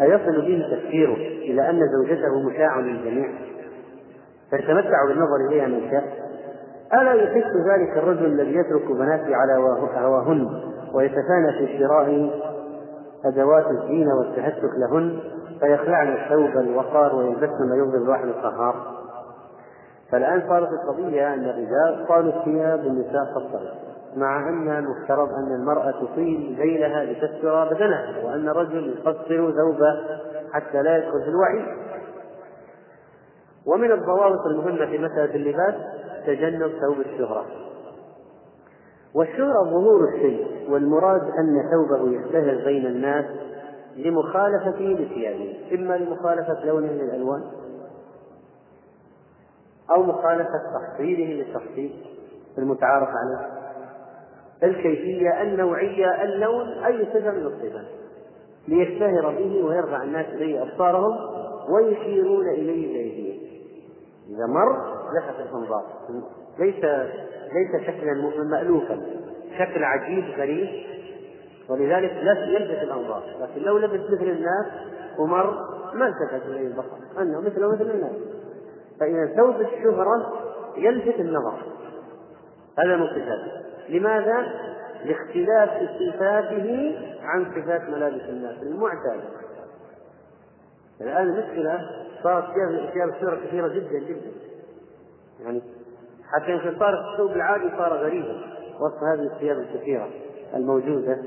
[0.00, 1.14] أيصل به تفكيره
[1.50, 3.28] إلى أن زوجته مشاع للجميع؟
[4.50, 6.04] فيتمتع بالنظر إليها من شاء
[7.00, 9.52] ألا يحس ذلك الرجل الذي يترك بناته على
[9.96, 10.48] هواهن
[10.94, 12.30] ويتفانى في شراء
[13.24, 15.18] أدوات الزينة والتهتك لهن
[15.60, 18.74] فيخلعن الثوب الوقار ويلبسن ما يرضي الواحد القهار؟
[20.12, 23.85] فالآن صارت القضية أن الرجال قالوا الثياب النساء قصرت
[24.16, 30.20] مع أن المفترض أن المرأة تطيل ذيلها لتستر بدنها وأن الرجل يقصر ثوبه
[30.52, 31.76] حتى لا يدخل في الوعي.
[33.66, 35.74] ومن الضوابط المهمة في مسألة اللباس
[36.26, 37.46] تجنب ثوب الشهرة.
[39.14, 43.24] والشهرة ظهور الشيء والمراد أن ثوبه يشتهر بين الناس
[43.96, 47.42] لمخالفته لثيابه إما لمخالفة لونه للألوان
[49.90, 52.04] أو مخالفة تحصيله للتحصيل
[52.58, 53.65] المتعارف عليه.
[54.62, 57.86] الكيفية النوعية اللون أي صفة من الصفات.
[58.68, 61.16] ليشتهر به ويرفع الناس إليه أبصارهم
[61.70, 63.46] ويشيرون إليه بأيديهم
[64.28, 65.84] إذا مر لفت الأنظار
[66.58, 66.84] ليس
[67.52, 68.12] ليس شكلا
[68.50, 69.00] مألوفا.
[69.58, 70.68] شكل عجيب غريب.
[71.68, 73.22] ولذلك لا يلفت الأنظار.
[73.40, 74.66] لكن لو لبس مثل الناس
[75.18, 75.54] ومر
[75.94, 77.22] ما التفت إليه البصر.
[77.22, 78.16] أنه مثله مثل الناس.
[79.00, 80.32] فإذا ثوب الشهرة
[80.76, 81.54] يلفت النظر.
[82.78, 83.02] هذا من
[83.88, 84.46] لماذا؟
[85.04, 89.22] لاختلاف صفاته عن صفات ملابس الناس المعتادة
[91.00, 91.90] الآن المشكلة
[92.22, 92.44] صارت
[92.92, 94.30] ثياب الشهرة كثيرة جدا جدا.
[95.40, 95.62] يعني
[96.24, 98.40] حتى يمكن صار الثوب العادي صار غريبا
[98.80, 100.08] وسط هذه الثياب الكثيرة
[100.54, 101.22] الموجودة.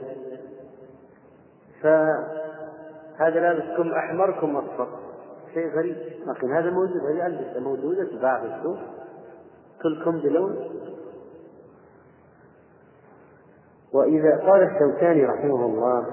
[1.81, 4.87] فهذا لابس كم أحمر كم أصفر.
[5.53, 5.97] شيء غريب.
[6.27, 8.77] لكن هذا موجود هذه ألبسة موجودة تباع في السوق.
[9.83, 10.78] كلكم بلون.
[13.93, 16.05] وإذا قال الشوكاني رحمه الله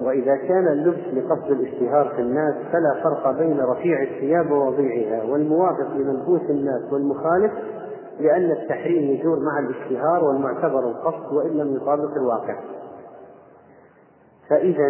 [0.00, 6.50] وإذا كان اللبس لقصد الاشتهار في الناس فلا فرق بين رفيع الثياب ووضيعها والموافق لملبوس
[6.50, 7.52] الناس والمخالف
[8.20, 12.56] لأن التحريم يدور مع الاشتهار والمعتبر القصد وإن لم يطابق الواقع.
[14.50, 14.88] فإذا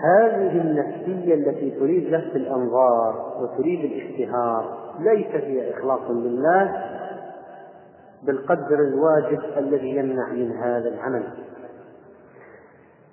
[0.00, 6.74] هذه النفسية التي تريد لفت الأنظار وتريد الاشتهار ليست هي إخلاص لله
[8.26, 11.22] بالقدر الواجب الذي يمنع من هذا العمل.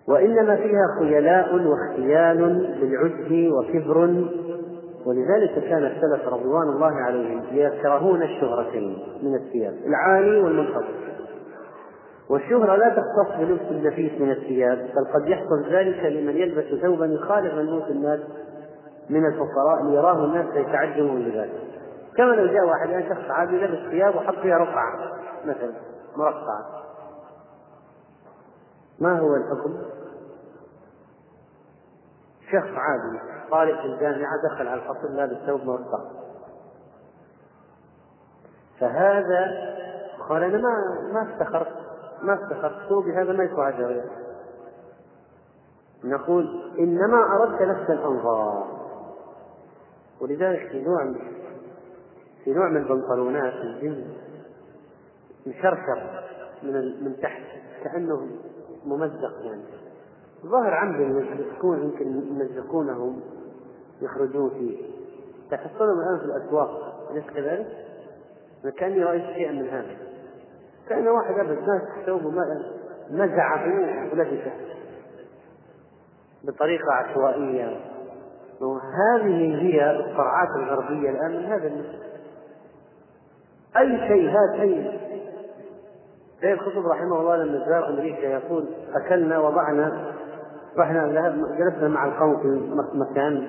[0.08, 2.38] وإنما فيها خيلاء واختيال
[2.82, 4.26] بالعجب وكبر
[5.06, 11.06] ولذلك كان السلف رضوان الله عليهم يكرهون الشهرتين من الثياب العالي والمنخفض.
[12.30, 17.54] والشهرة لا تختص بلبس النفيس من الثياب بل قد يحصل ذلك لمن يلبس ثوبا يخالف
[17.54, 18.20] ملبوس الناس
[19.10, 21.60] من الفقراء ليراه الناس فيتعجبوا لباسه
[22.18, 25.12] كما لو جاء واحد يعني شخص عادي لبس ثياب وحط فيها رقعة
[25.46, 25.74] مثلا
[26.16, 26.84] مرقعة
[29.00, 29.78] ما هو الحكم؟
[32.52, 33.20] شخص عادي
[33.52, 36.00] طالب في الجامعة دخل على الفصل لابس ثوب مرقع
[38.80, 39.76] فهذا
[40.30, 40.74] قال أنا ما
[41.14, 41.74] ما افتخرت
[42.22, 44.04] ما افتخرت ثوبي هذا ما يسوى عشرة
[46.04, 48.68] نقول إنما أردت لفت الأنظار.
[50.22, 51.04] ولذلك في نوع
[52.46, 54.06] في نوع من البنطلونات الجنس
[55.48, 56.24] مشرشر
[56.64, 57.42] من من تحت
[57.84, 58.28] كأنه
[58.86, 59.64] ممزق يعني.
[60.46, 63.22] ظاهر عمدا يمسكون يمكن يمزقونهم
[64.02, 64.78] يخرجون فيه.
[65.52, 66.70] تحصلهم الآن في الأسواق
[67.12, 67.68] أليس كذلك؟
[68.78, 69.98] كأني رأيت شيئا من هذا.
[70.90, 72.32] كأن واحد أبد ماسك ثوبه
[73.12, 73.66] نزعه
[74.12, 74.52] ولبسه
[76.44, 77.80] بطريقة عشوائية.
[78.62, 82.15] وهذه هي الصرعات الغربية الآن من هذا المثل
[83.78, 85.00] أي شيء هات أي
[86.42, 88.66] سيد قطب رحمه الله لما زار أمريكا يقول
[88.96, 90.14] أكلنا وضعنا
[90.78, 91.08] رحنا
[91.60, 92.48] جلسنا مع القوم في
[92.94, 93.48] مكان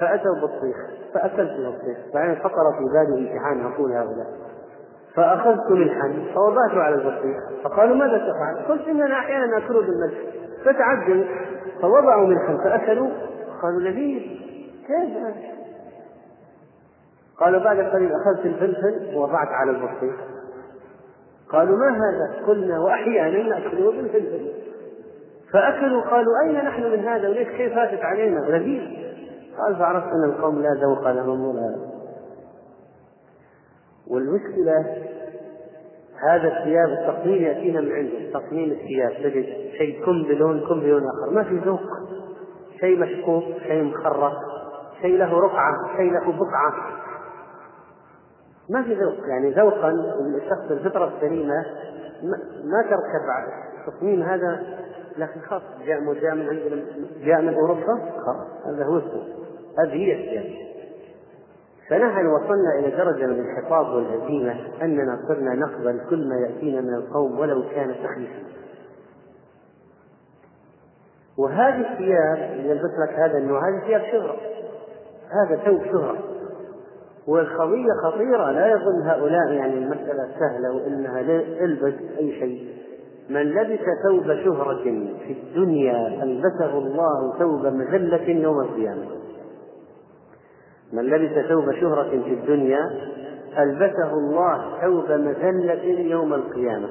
[0.00, 0.76] فأتوا بطيخ
[1.14, 4.26] فأكلت البطيخ بعدين خطر في بالي امتحان عقول هؤلاء.
[5.14, 7.36] فأخذت ملحا فوضعته على البطيخ.
[7.64, 10.18] فقالوا ماذا تفعل؟ قلت إننا أحيانا نأكله بالملح.
[10.64, 11.24] فتعجلوا
[11.82, 13.08] فوضعوا ملحا فأكلوا.
[13.62, 14.22] قالوا لذيذ.
[14.86, 15.16] كيف؟
[17.40, 20.14] قالوا بعد قليل أخذت الفلفل ووضعت على البطيخ
[21.52, 24.52] قالوا ما هذا؟ قلنا وأحيانا نأكله بالفلفل.
[25.52, 28.82] فأكلوا قالوا أين نحن من هذا؟ وليش كيف فاتت علينا؟ لذيذ
[29.58, 31.76] قال فعرفت أن القوم لا ذوق لهم ولا.
[34.10, 35.06] والمشكلة
[36.28, 38.38] هذا الثياب التصميم يأتينا من عنده.
[38.38, 39.12] تصميم الثياب.
[39.22, 39.46] تجد
[39.78, 41.34] شيء كم بلون كم بلون آخر.
[41.34, 41.80] ما في ذوق.
[42.80, 44.36] شيء مشقوق شيء مخرق
[45.02, 47.00] شيء له رقعة شيء له بقعة.
[48.70, 49.90] ما في ذوق يعني ذوقا
[50.36, 51.64] الشخص الفطرة السليمة
[52.64, 53.22] ما تركب
[53.78, 54.60] التصميم هذا
[55.16, 55.62] لكن خاص.
[55.86, 56.84] جاء جاء من عندنا
[57.24, 59.22] جاء من أوروبا؟ خلاص هذا هو اسمه
[59.78, 60.70] هذه هي السياسة.
[61.88, 67.38] فنحن وصلنا إلى درجة من الحفاظ والهزيمة أننا صرنا نقبل كل ما يأتينا من القوم
[67.38, 68.50] ولو كان سخيفا.
[71.38, 74.36] وهذه الثياب اللي يلبس لك هذا النوع هذه ثياب شهرة.
[75.30, 76.29] هذا ثوب شهرة.
[77.26, 78.50] والقضية خطيرة.
[78.50, 81.20] لا يظن هؤلاء يعني المسألة سهلة وإنها
[81.64, 82.68] البس أي شيء.
[83.30, 84.82] من لبس ثوب شهرة
[85.26, 89.06] في الدنيا ألبسه الله ثوب مذلة يوم القيامة.
[90.92, 92.90] من لبس ثوب شهرة في الدنيا
[93.58, 96.88] ألبسه الله ثوب مذلة يوم القيامة.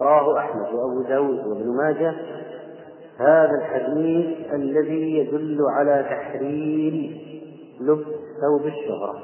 [0.00, 2.14] رواه أحمد وأبو داود وابن ماجه.
[3.18, 7.18] هذا الحديث الذي يدل على تحريم
[7.80, 9.22] لبس ثوب الشهرة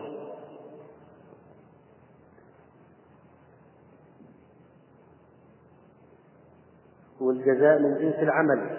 [7.20, 8.78] والجزاء من جنس العمل.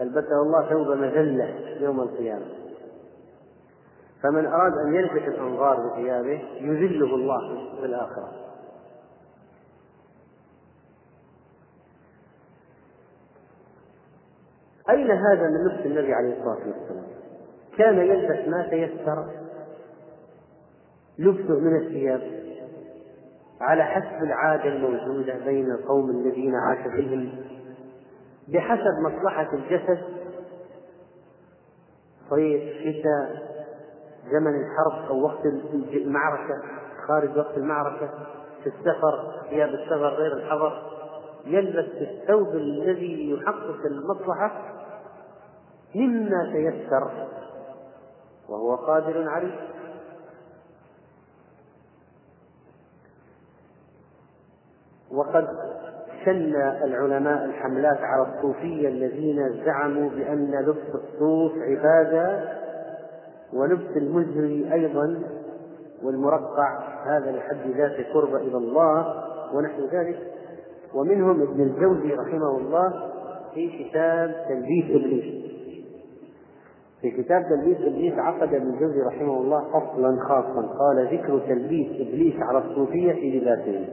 [0.00, 1.44] ألبسه الله ثوب مذلة
[1.80, 2.46] يوم القيامة؟
[4.22, 8.32] فمن أراد أن يلفت الأنظار بثيابه يذله الله في الآخرة.
[14.90, 17.11] أين هذا من لبس النبي عليه الصلاة والسلام؟
[17.78, 19.26] كان يلبس ما تيسر
[21.18, 22.42] لبسه من الثياب
[23.60, 27.32] على حسب العادة الموجودة بين القوم الذين عاش فيهم
[28.48, 29.98] بحسب مصلحة الجسد
[32.30, 33.52] صيف شتاء
[34.32, 35.46] زمن الحرب أو وقت
[35.92, 36.62] المعركة
[37.08, 38.08] خارج وقت المعركة
[38.62, 40.82] في السفر ثياب السفر غير الحضر
[41.46, 44.62] يلبس الثوب الذي يحقق المصلحة
[45.94, 47.10] مما تيسر.
[48.52, 49.60] وهو قادر عليه
[55.12, 55.48] وقد
[56.24, 62.58] شن العلماء الحملات على الصوفية الذين زعموا بأن لبس الصوف عبادة
[63.52, 65.22] ولبس المزهري أيضا
[66.02, 69.24] والمرقع هذا لحد ذاته قرب إلى الله
[69.54, 70.32] ونحو ذلك.
[70.94, 73.10] ومنهم ابن الجوزي رحمه الله
[73.54, 75.51] في كتاب تلبيس إبليس
[77.02, 82.34] في كتاب تلبيس إبليس عقد ابن الجوزي رحمه الله فصلا خاصا قال ذكر تلبيس إبليس
[82.38, 83.86] على الصوفية في لباسهم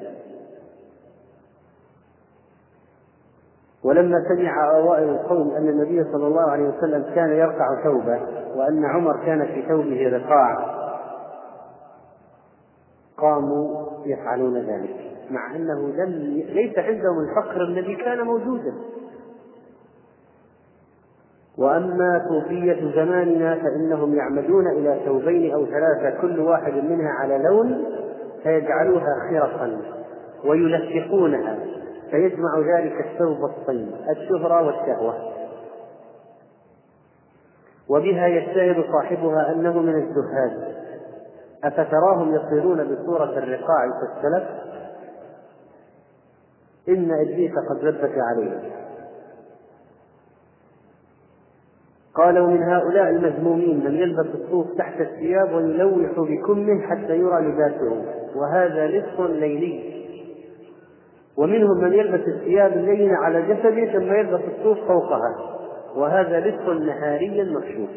[3.84, 8.20] ولما سمع أوائل القوم أن النبي صلى الله عليه وسلم كان يرقع ثوبه
[8.55, 10.80] وأن عمر كان في ثوبه رقاع
[13.18, 14.95] قاموا يفعلون ذلك
[15.32, 16.10] مع أنه لم
[16.49, 18.74] ليس عندهم الفقر الذي كان موجودا.
[21.60, 27.86] وأما صوفية زماننا فإنهم يعمدون إلى ثوبين أو ثلاثة كل واحد منها على لون
[28.43, 29.82] فيجعلوها خرقا
[30.45, 31.57] ويلفقونها
[32.12, 35.14] فيجمع ذلك الثوب الطيب الشهرة والشهوة.
[37.89, 40.80] وبها يجتهد صاحبها أنه من الزهاد.
[41.64, 44.49] أفتراهم يصيرون بصورة الرقاع كالسلف
[46.89, 48.62] إن إبليس قد لبس عليهم
[52.16, 58.05] قال ومن هؤلاء المذمومين من يلبس الصوف تحت الثياب ويلوح بكمه حتى يرى لباسه.
[58.36, 59.99] وهذا لص ليلي.
[61.38, 65.60] ومنهم من يلبس الثياب اللينة على جسده ثم يلبس الصوف فوقها.
[65.95, 67.89] وهذا لص نهاري مكشوف.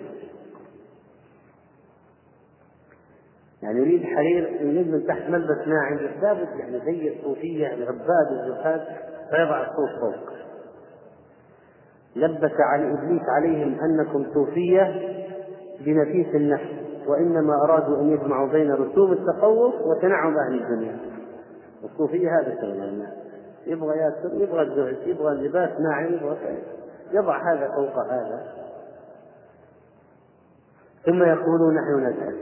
[3.63, 8.81] يعني يريد حرير يريد من تحت ملبس ناعم ثابت يعني زي الصوفية العباد الزهاد
[9.31, 10.33] فيضع الصوف فوق.
[12.17, 14.83] لبس على إبليس عليهم أنكم صوفية
[15.81, 20.99] بنفيس النفس وإنما أرادوا أن يجمعوا بين رسوم التصوف وتنعم أهل الدنيا.
[21.85, 23.13] الصوفية هذا شغلنا
[23.67, 26.37] يبغى ياكل يبغى الزهد يبغى اللباس ناعم يبغى
[27.13, 28.63] يضع هذا فوق هذا.
[31.07, 32.35] ثم يقولون نحن نذهب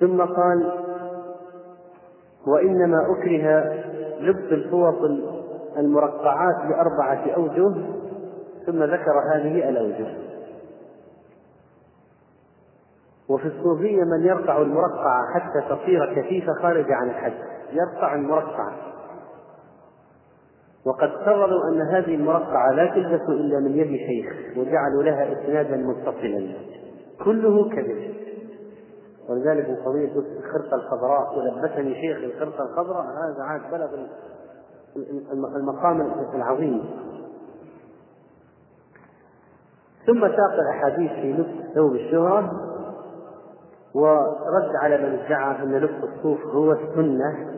[0.00, 0.72] ثم قال
[2.46, 3.74] وإنما أكره
[4.20, 5.02] لبس الفوط
[5.78, 7.74] المرقعات بأربعة أوجه
[8.66, 10.26] ثم ذكر هذه الأوجه.
[13.28, 17.32] وفي الصوفية من يرقع المرقعة حتى تصير كثيفة خارجة عن الحد
[17.72, 18.72] يرقع المرقعة
[20.86, 26.48] وقد قرروا أن هذه المرقعة لا تلبس إلا من يد شيخ وجعلوا لها إسنادا متصلا.
[27.24, 28.14] كله كذب.
[29.28, 34.06] ولذلك قضية الخرقة الخضراء ولبسني شيخ الخرقة الخضراء هذا عاد بلغ
[35.56, 36.00] المقام
[36.34, 36.84] العظيم.
[40.06, 42.52] ثم ساق الأحاديث في لبس ثوب الشهرة
[43.94, 47.56] ورد على من ادعى أن لبس الصوف هو السنة.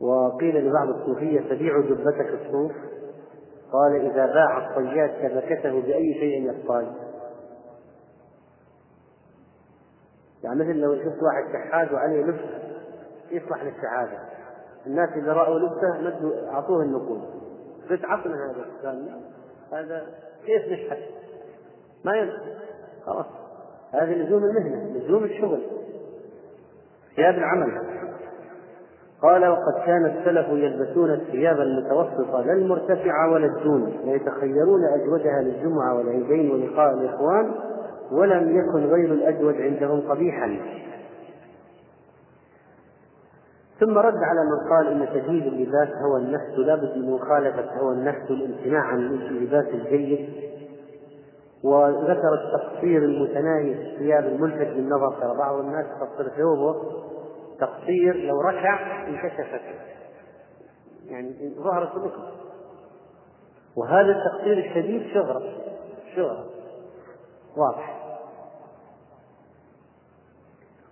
[0.00, 2.72] وقيل لبعض الصوفية تبيع جبتك الصوف.
[3.72, 6.92] قال إذا باع الصياد شبكته بأي شيء يصطاد
[10.44, 12.61] يعني مثل لو شفت واحد شحاد وعليه لبس
[13.32, 14.18] يصلح للشحاذة
[14.86, 17.22] الناس إذا رأوا لبسه مدوا أعطوه النقود.
[17.90, 18.34] قلت عطنا
[18.84, 19.00] هذا
[19.72, 20.06] هذا
[20.46, 20.98] كيف نشحت
[22.04, 22.38] ما ينفع.
[23.06, 23.26] خلاص.
[23.92, 25.62] هذه لزوم المهنة لزوم الشغل.
[27.16, 27.82] ثياب العمل.
[29.22, 36.50] قال وقد كان السلف يلبسون الثياب المتوسطة لا المرتفعة ولا الدون ويتخيرون أجودها للجمعة والعيدين
[36.50, 37.54] ولقاء الإخوان
[38.12, 40.58] ولم يكن غير الأجود عندهم قبيحا.
[43.82, 48.30] ثم رد على من قال إن تجديد اللباس هو النفس لابد من مخالفة هو النفس
[48.30, 50.28] الامتناع عن اللباس الجيد.
[51.64, 56.82] وذكر التقصير المتناهي في الثياب الملفت للنظر ترى بعض الناس يقصر ثوبه
[57.60, 59.60] تقصير لو ركع انكشفت
[61.06, 62.32] يعني ظهرت الركبه
[63.76, 65.42] وهذا التقصير الشديد شهرة.
[66.16, 66.44] شهرة.
[67.56, 68.01] واضح.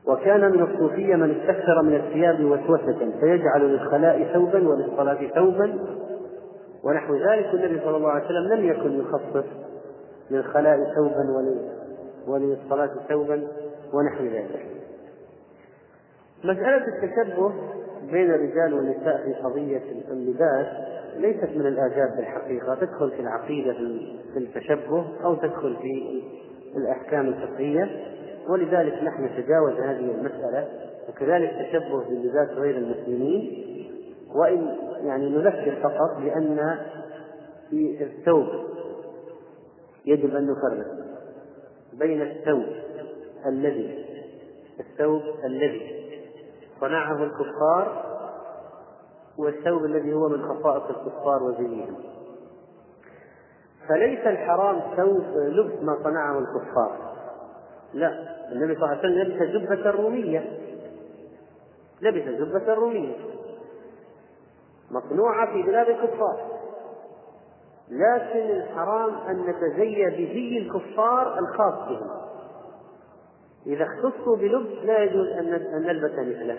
[0.07, 5.79] وكان من الصوفية من استكثر من الثياب وسوسة فيجعل للخلاء ثوبا وللصلاة ثوبا.
[6.85, 9.49] ونحو ذلك النبي صلى الله عليه وسلم لم يكن يخصص
[10.31, 11.55] للخلاء ثوبا
[12.27, 13.49] وللصلاة ثوبا
[13.93, 14.67] ونحو ذلك.
[16.45, 17.53] مسألة التشبه
[18.13, 20.67] بين الرجال والنساء في قضية اللباس
[21.17, 22.75] ليست من الآداب بالحقيقة.
[22.75, 23.73] تدخل في العقيدة
[24.33, 26.23] في التشبه أو تدخل في
[26.77, 27.91] الأحكام الفقهية.
[28.51, 30.69] ولذلك نحن نتجاوز هذه المسألة
[31.09, 33.67] وكذلك التشبه باللباس غير المسلمين
[34.35, 36.79] وإن يعني نذكر فقط بأن
[37.71, 38.47] في الثوب
[40.07, 40.87] يجب أن نفرق
[41.93, 42.67] بين الثوب
[43.47, 44.05] الذي
[44.81, 46.01] الثوب الذي
[46.81, 48.11] صنعه الكفار
[49.39, 51.97] والثوب الذي هو من خصائص الكفار وزيهم
[53.89, 57.10] فليس الحرام ثوب لبس ما صنعه الكفار.
[57.95, 58.09] لا
[58.53, 60.59] النبي صلى الله عليه وسلم لبس جبة رومية.
[62.03, 63.17] لبس جبة رومية.
[64.91, 66.61] مصنوعة في بلاد الكفار.
[67.91, 72.11] لكن الحرام أن نتزي بزي الكفار الخاص بهم.
[73.67, 76.59] إذا اختصوا بلبس لا يجوز أن نلبس مثله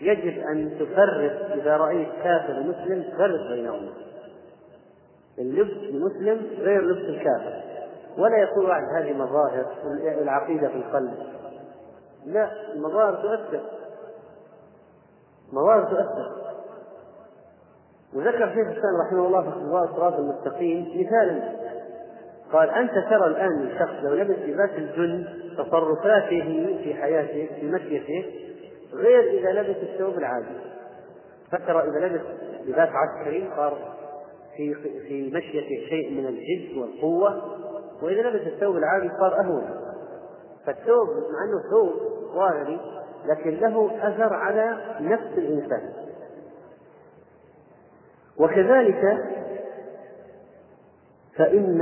[0.00, 3.92] يجب أن تفرق إذا رأيت كافر ومسلم تفرق بينهما.
[5.38, 7.73] اللبس المسلم غير لبس الكافر.
[8.18, 9.66] ولا يقول واحد هذه مظاهر
[10.22, 11.14] العقيدة في القلب.
[12.26, 13.60] لا المظاهر تؤثر.
[15.52, 16.44] مظاهر تؤثر.
[18.14, 21.52] وذكر شيخ الإسلام رحمه الله في اختبار الصراط المستقيم مثالا.
[22.52, 25.26] قال أنت ترى الآن الشخص لو لبس لباس الجن
[25.58, 28.24] تصرفاته في حياته في مشيته
[28.94, 30.56] غير إذا لبس الثوب العادي.
[31.52, 32.24] فترى إذا لبس
[32.66, 33.78] لباس عسكري صار
[34.56, 34.74] في
[35.08, 37.42] في مشيته شيء من الجد والقوة.
[38.02, 39.64] وإذا لبس الثوب العادي صار أهون.
[40.66, 41.92] فالثوب مع إنه ثوب
[42.34, 42.80] ظاهري
[43.26, 45.92] لكن له أثر على نفس الإنسان.
[48.38, 49.24] وكذلك
[51.36, 51.78] فإن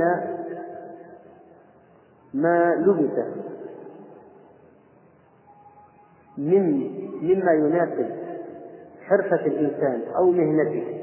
[2.33, 3.25] ما لبس
[6.37, 8.09] من مما يناسب
[9.01, 10.99] حرفة الإنسان أو مهنته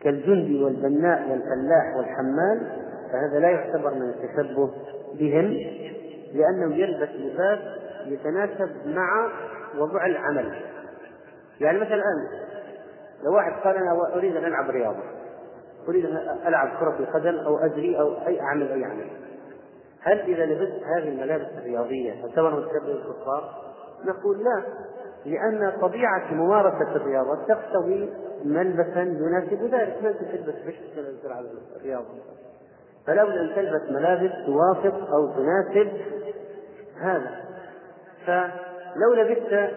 [0.00, 4.70] كالجندي والبناء والفلاح والحمال فهذا لا يعتبر من التشبه
[5.14, 5.44] بهم
[6.32, 7.58] لأنه يلبس لباس
[8.06, 9.30] يتناسب مع
[9.78, 10.54] وضع العمل
[11.60, 12.46] يعني مثلا الآن
[13.24, 15.02] لو واحد قال أنا أريد أن ألعب رياضة
[15.88, 19.10] أريد أن ألعب كرة القدم أو أجري أو أي أعمل أي عمل
[20.00, 23.66] هل إذا لبست هذه الملابس الرياضية تعتبر متشبه بالكفار؟
[24.04, 24.62] نقول لا
[25.24, 28.12] لأن طبيعة ممارسة الرياضة تقتضي
[28.44, 31.44] ملبسا يناسب ذلك ما أنت تلبس بشت تلعب
[31.76, 32.06] الرياضه
[33.06, 35.92] فلا بد ان تلبس ملابس توافق أو تناسب
[37.00, 37.30] هذا.
[38.26, 39.70] فلو لبست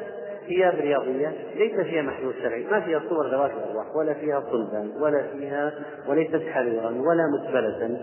[0.47, 5.23] ثياب رياضية ليس فيها محلول شرعي، ما فيها صور ذوات الأرواح ولا فيها صلبا ولا
[5.23, 5.73] فيها
[6.07, 7.99] وليست حريرا ولا مسبلة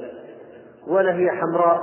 [0.86, 1.80] ولا هي حمراء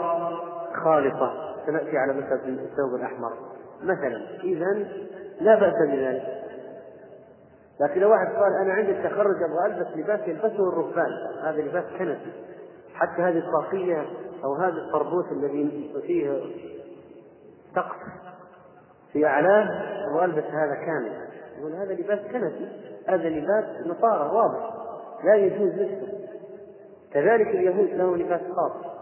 [0.83, 1.33] خالصة.
[1.65, 3.33] سنأتي على مسألة الثوب الأحمر.
[3.81, 4.87] مثلا إذا
[5.41, 6.43] لا بأس بذلك.
[7.81, 11.11] لكن لو واحد قال أنا عندي التخرج أبغى ألبس لباس يلبسه الرهبان
[11.43, 12.31] هذا لباس كنسي
[13.03, 14.05] حتى هذه الطاقية
[14.43, 16.41] أو هذا الطربوش الذي فيه
[17.75, 17.97] سقف
[19.13, 19.67] في أعلاه
[20.15, 21.27] والبس هذا كامل.
[21.59, 22.67] يقول هذا لباس كنسي
[23.07, 24.73] هذا لباس نصارى واضح.
[25.23, 26.27] لا يجوز لبسه.
[27.13, 28.93] كذلك اليهود لهم لباس خاص.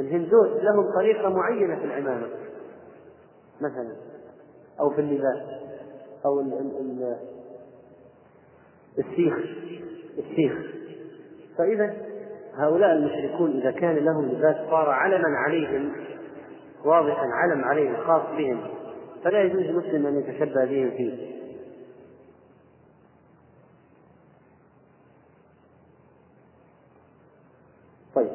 [0.00, 2.28] الهندوس لهم طريقة معينة في العمامة
[3.60, 3.96] مثلا
[4.80, 5.42] أو في اللباس
[6.24, 7.16] أو ال ال ال
[8.98, 9.34] السيخ
[10.18, 10.74] السيخ.
[11.58, 11.94] فإذا
[12.58, 15.92] هؤلاء المشركون إذا كان لهم لباس صار علما عليهم
[16.84, 18.60] واضحا علم عليهم خاص بهم
[19.24, 21.34] فلا يجوز لمسلم أن يتشبه بهم فيه.
[28.14, 28.30] طيب.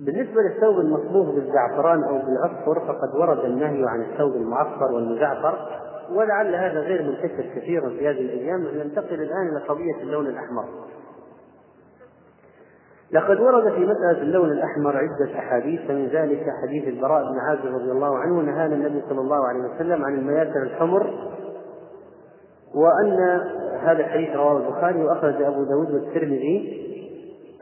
[0.00, 5.80] بالنسبة للثوب المصبوغ بالزعفران أو بالعصفر فقد ورد النهي عن الثوب المعصفر والمزعفر
[6.12, 10.64] ولعل هذا غير منتشر كثيرا في هذه الأيام ننتقل الآن إلى قضية اللون الأحمر.
[13.12, 17.90] لقد ورد في مسألة اللون الأحمر عدة أحاديث فمن ذلك حديث البراء بن عازب رضي
[17.90, 21.10] الله عنه نهانا النبي صلى الله عليه وسلم عن المياسر الحمر
[22.74, 23.40] وأن
[23.80, 26.86] هذا الحديث رواه البخاري وأخرج أبو داود والترمذي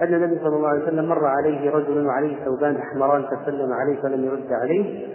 [0.03, 4.24] أن النبي صلى الله عليه وسلم مر عليه رجل وعليه ثوبان أحمران فسلم عليه فلم
[4.24, 5.07] يرد عليه.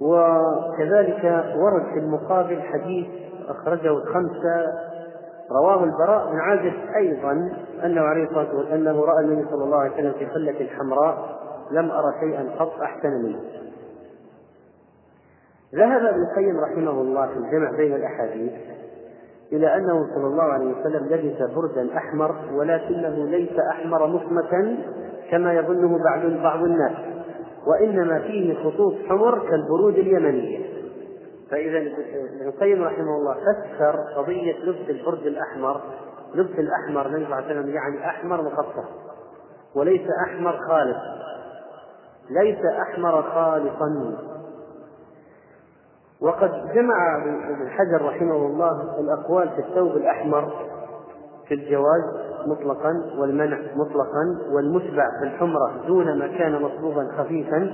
[0.00, 1.24] وكذلك
[1.56, 3.06] ورد في المقابل حديث
[3.48, 4.66] أخرجه الخمسة
[5.50, 7.50] رواه البراء بن عازب أيضا
[7.84, 11.38] أنه عليه الصلاة والسلام أنه رأى النبي صلى الله عليه وسلم في حلة حمراء
[11.70, 13.40] لم أرى شيئا قط أحسن منه.
[15.74, 18.52] ذهب ابن القيم رحمه الله في الجمع بين الأحاديث
[19.52, 24.76] إلى أنه صلى الله عليه وسلم لبس بردا أحمر ولكنه ليس أحمر مصمتا
[25.30, 26.92] كما يظنه بعض بعض الناس
[27.66, 30.75] وإنما فيه خطوط حمر كالبرود اليمنية.
[31.50, 35.80] فإذا ابن القيم رحمه الله فسر قضية لبس البرد الأحمر.
[36.34, 38.88] لبس الأحمر النبي صلى الله عليه وسلم يعني أحمر مخصص
[39.74, 40.96] وليس أحمر خالص.
[42.30, 44.16] ليس أحمر خالصا.
[46.20, 50.52] وقد جمع ابن حجر رحمه الله الأقوال في الثوب الأحمر
[51.48, 52.02] في الجواز
[52.46, 57.72] مطلقا والمنع مطلقا والمشبع في الحمرة دون ما كان مصبوغا خفيفا.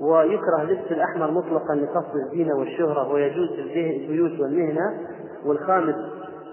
[0.00, 5.00] ويكره لبس الأحمر مطلقا لقصد الزينة والشهرة ويجوز في البيوت والمهنة.
[5.46, 5.94] والخامس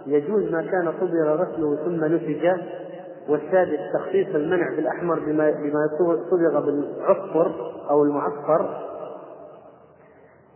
[0.08, 2.48] يجوز ما كان صبر غسله ثم نسج
[3.30, 5.90] والسادس تخصيص المنع بالأحمر بما بما
[6.32, 7.52] صبغ بالعصفر
[7.90, 8.86] أو المعصفر.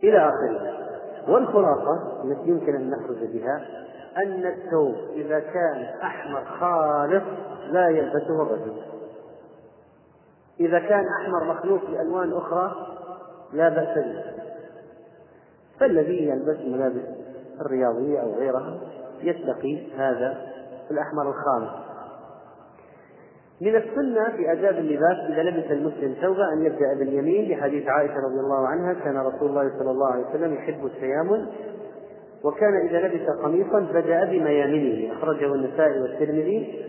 [0.04, 0.80] إلى آخره.
[1.28, 3.62] والخلاصة التي يمكن أن نخرج بها
[4.18, 7.24] أن الثوب إذا كان أحمر خالص
[7.72, 8.74] لا يلبسه الرجل
[10.60, 12.72] إذا كان أحمر مخلوط بألوان أخرى
[13.54, 14.24] لا بأس به.
[15.80, 17.20] فالذي يلبس ملابس
[17.62, 18.80] الرياضية أو غيرها
[19.22, 20.38] يتقي هذا
[20.92, 21.90] الأحمر الخالص
[23.62, 28.40] من السنة في آداب اللباس إذا لبس المسلم ثوبا أن يبدأ باليمين لحديث عائشة رضي
[28.40, 31.46] الله عنها كان رسول الله صلى الله عليه وسلم يحب التيامن
[32.44, 36.86] وكان إذا لبس قميصا بدأ بميامنه أخرجه النسائي والترمذي.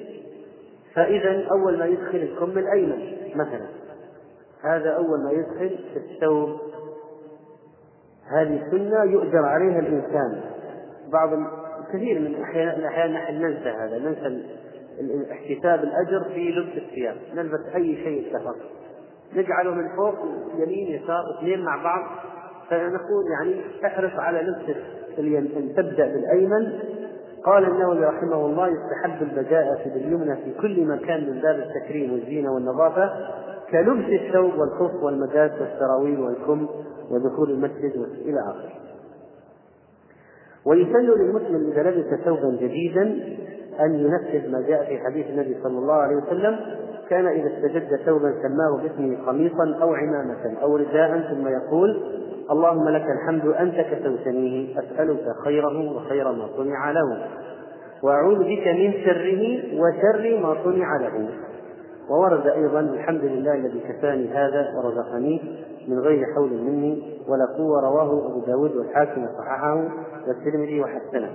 [0.95, 3.66] فإذا أول ما يدخل الكم الأيمن مثلا.
[4.62, 6.61] هذا أول ما يدخل في الثوب.
[8.32, 10.41] هذه سنة يؤجر عليها الإنسان.
[11.12, 11.28] بعض
[11.93, 14.45] كثير من الأحيان نحن ننسى هذا ننسى
[15.32, 17.16] احتساب الأجر في لبس الثياب.
[17.34, 18.57] نلبس أي شيء اتفق
[19.34, 20.14] نجعله من فوق
[20.57, 22.07] يمين يسار اثنين مع بعض.
[22.70, 24.76] فنقول يعني احرص على لبس
[25.18, 26.78] أن تبدأ بالأيمن.
[27.45, 33.11] قال النووي رحمه الله يستحب البداءة باليمنى في كل مكان من باب التكريم والزينة والنظافة
[33.70, 36.68] كلبس الثوب والخف والمداس والسراويل والكم
[37.11, 38.70] ودخول المسجد إلى آخره.
[40.64, 43.03] ويسن للمسلم إذا لبس ثوبا جديدا
[43.80, 46.59] أن ينفذ ما جاء في حديث النبي صلى الله عليه وسلم
[47.11, 52.02] كان إذا استجد ثوبا سماه باسمه قميصا أو عمامة أو رداء ثم يقول
[52.50, 57.26] اللهم لك الحمد أنت كسوتنيه أسألك خيره وخير ما صنع له
[58.02, 61.28] وأعوذ بك من شره وشر ما صنع له.
[62.11, 65.42] وورد أيضا الحمد لله الذي كفاني هذا ورزقني
[65.88, 67.80] من غير حول مني ولا قوة.
[67.80, 69.88] رواه أبو داود والحاكم وصححه
[70.26, 71.30] والترمذي وحسنه.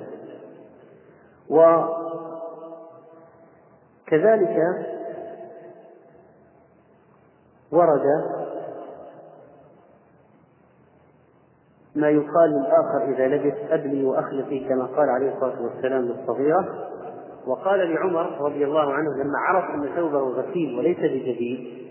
[4.10, 4.95] وكذلك
[7.76, 8.06] ورد
[11.96, 16.90] ما يقال للآخر إذا لبس أبلي وأخلفي كما قال عليه الصلاة والسلام للصغيرة.
[17.48, 21.86] وقال لعمر رضي الله عنه لما عرف أن ثوبه غسيل وليس بجديد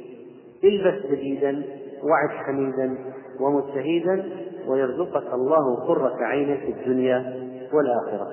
[0.64, 1.62] البس جديدا
[2.02, 2.96] وعد حميدا
[3.40, 4.24] ومجتهدا
[4.68, 8.28] ويرزقك الله قرة عين في الدنيا والآخرة.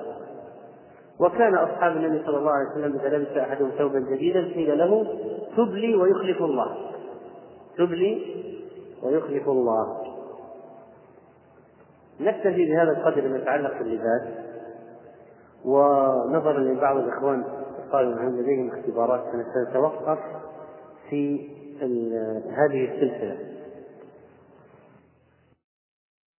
[1.20, 5.06] وكان أصحاب النبي صلى الله عليه وسلم إذا لبس أحدهم ثوبا جديدا قيل له
[5.56, 6.76] تبلي ويخلف الله.
[7.78, 8.42] تبلي
[9.02, 10.02] ويخلف الله.
[12.20, 14.22] نكتفي بهذا القدر ما يتعلق باللباس.
[15.64, 17.44] ونظرا لبعض الإخوان
[17.92, 20.18] قالوا أن لديهم اختبارات سنتوقف
[21.10, 21.48] في
[22.50, 23.51] هذه السلسلة.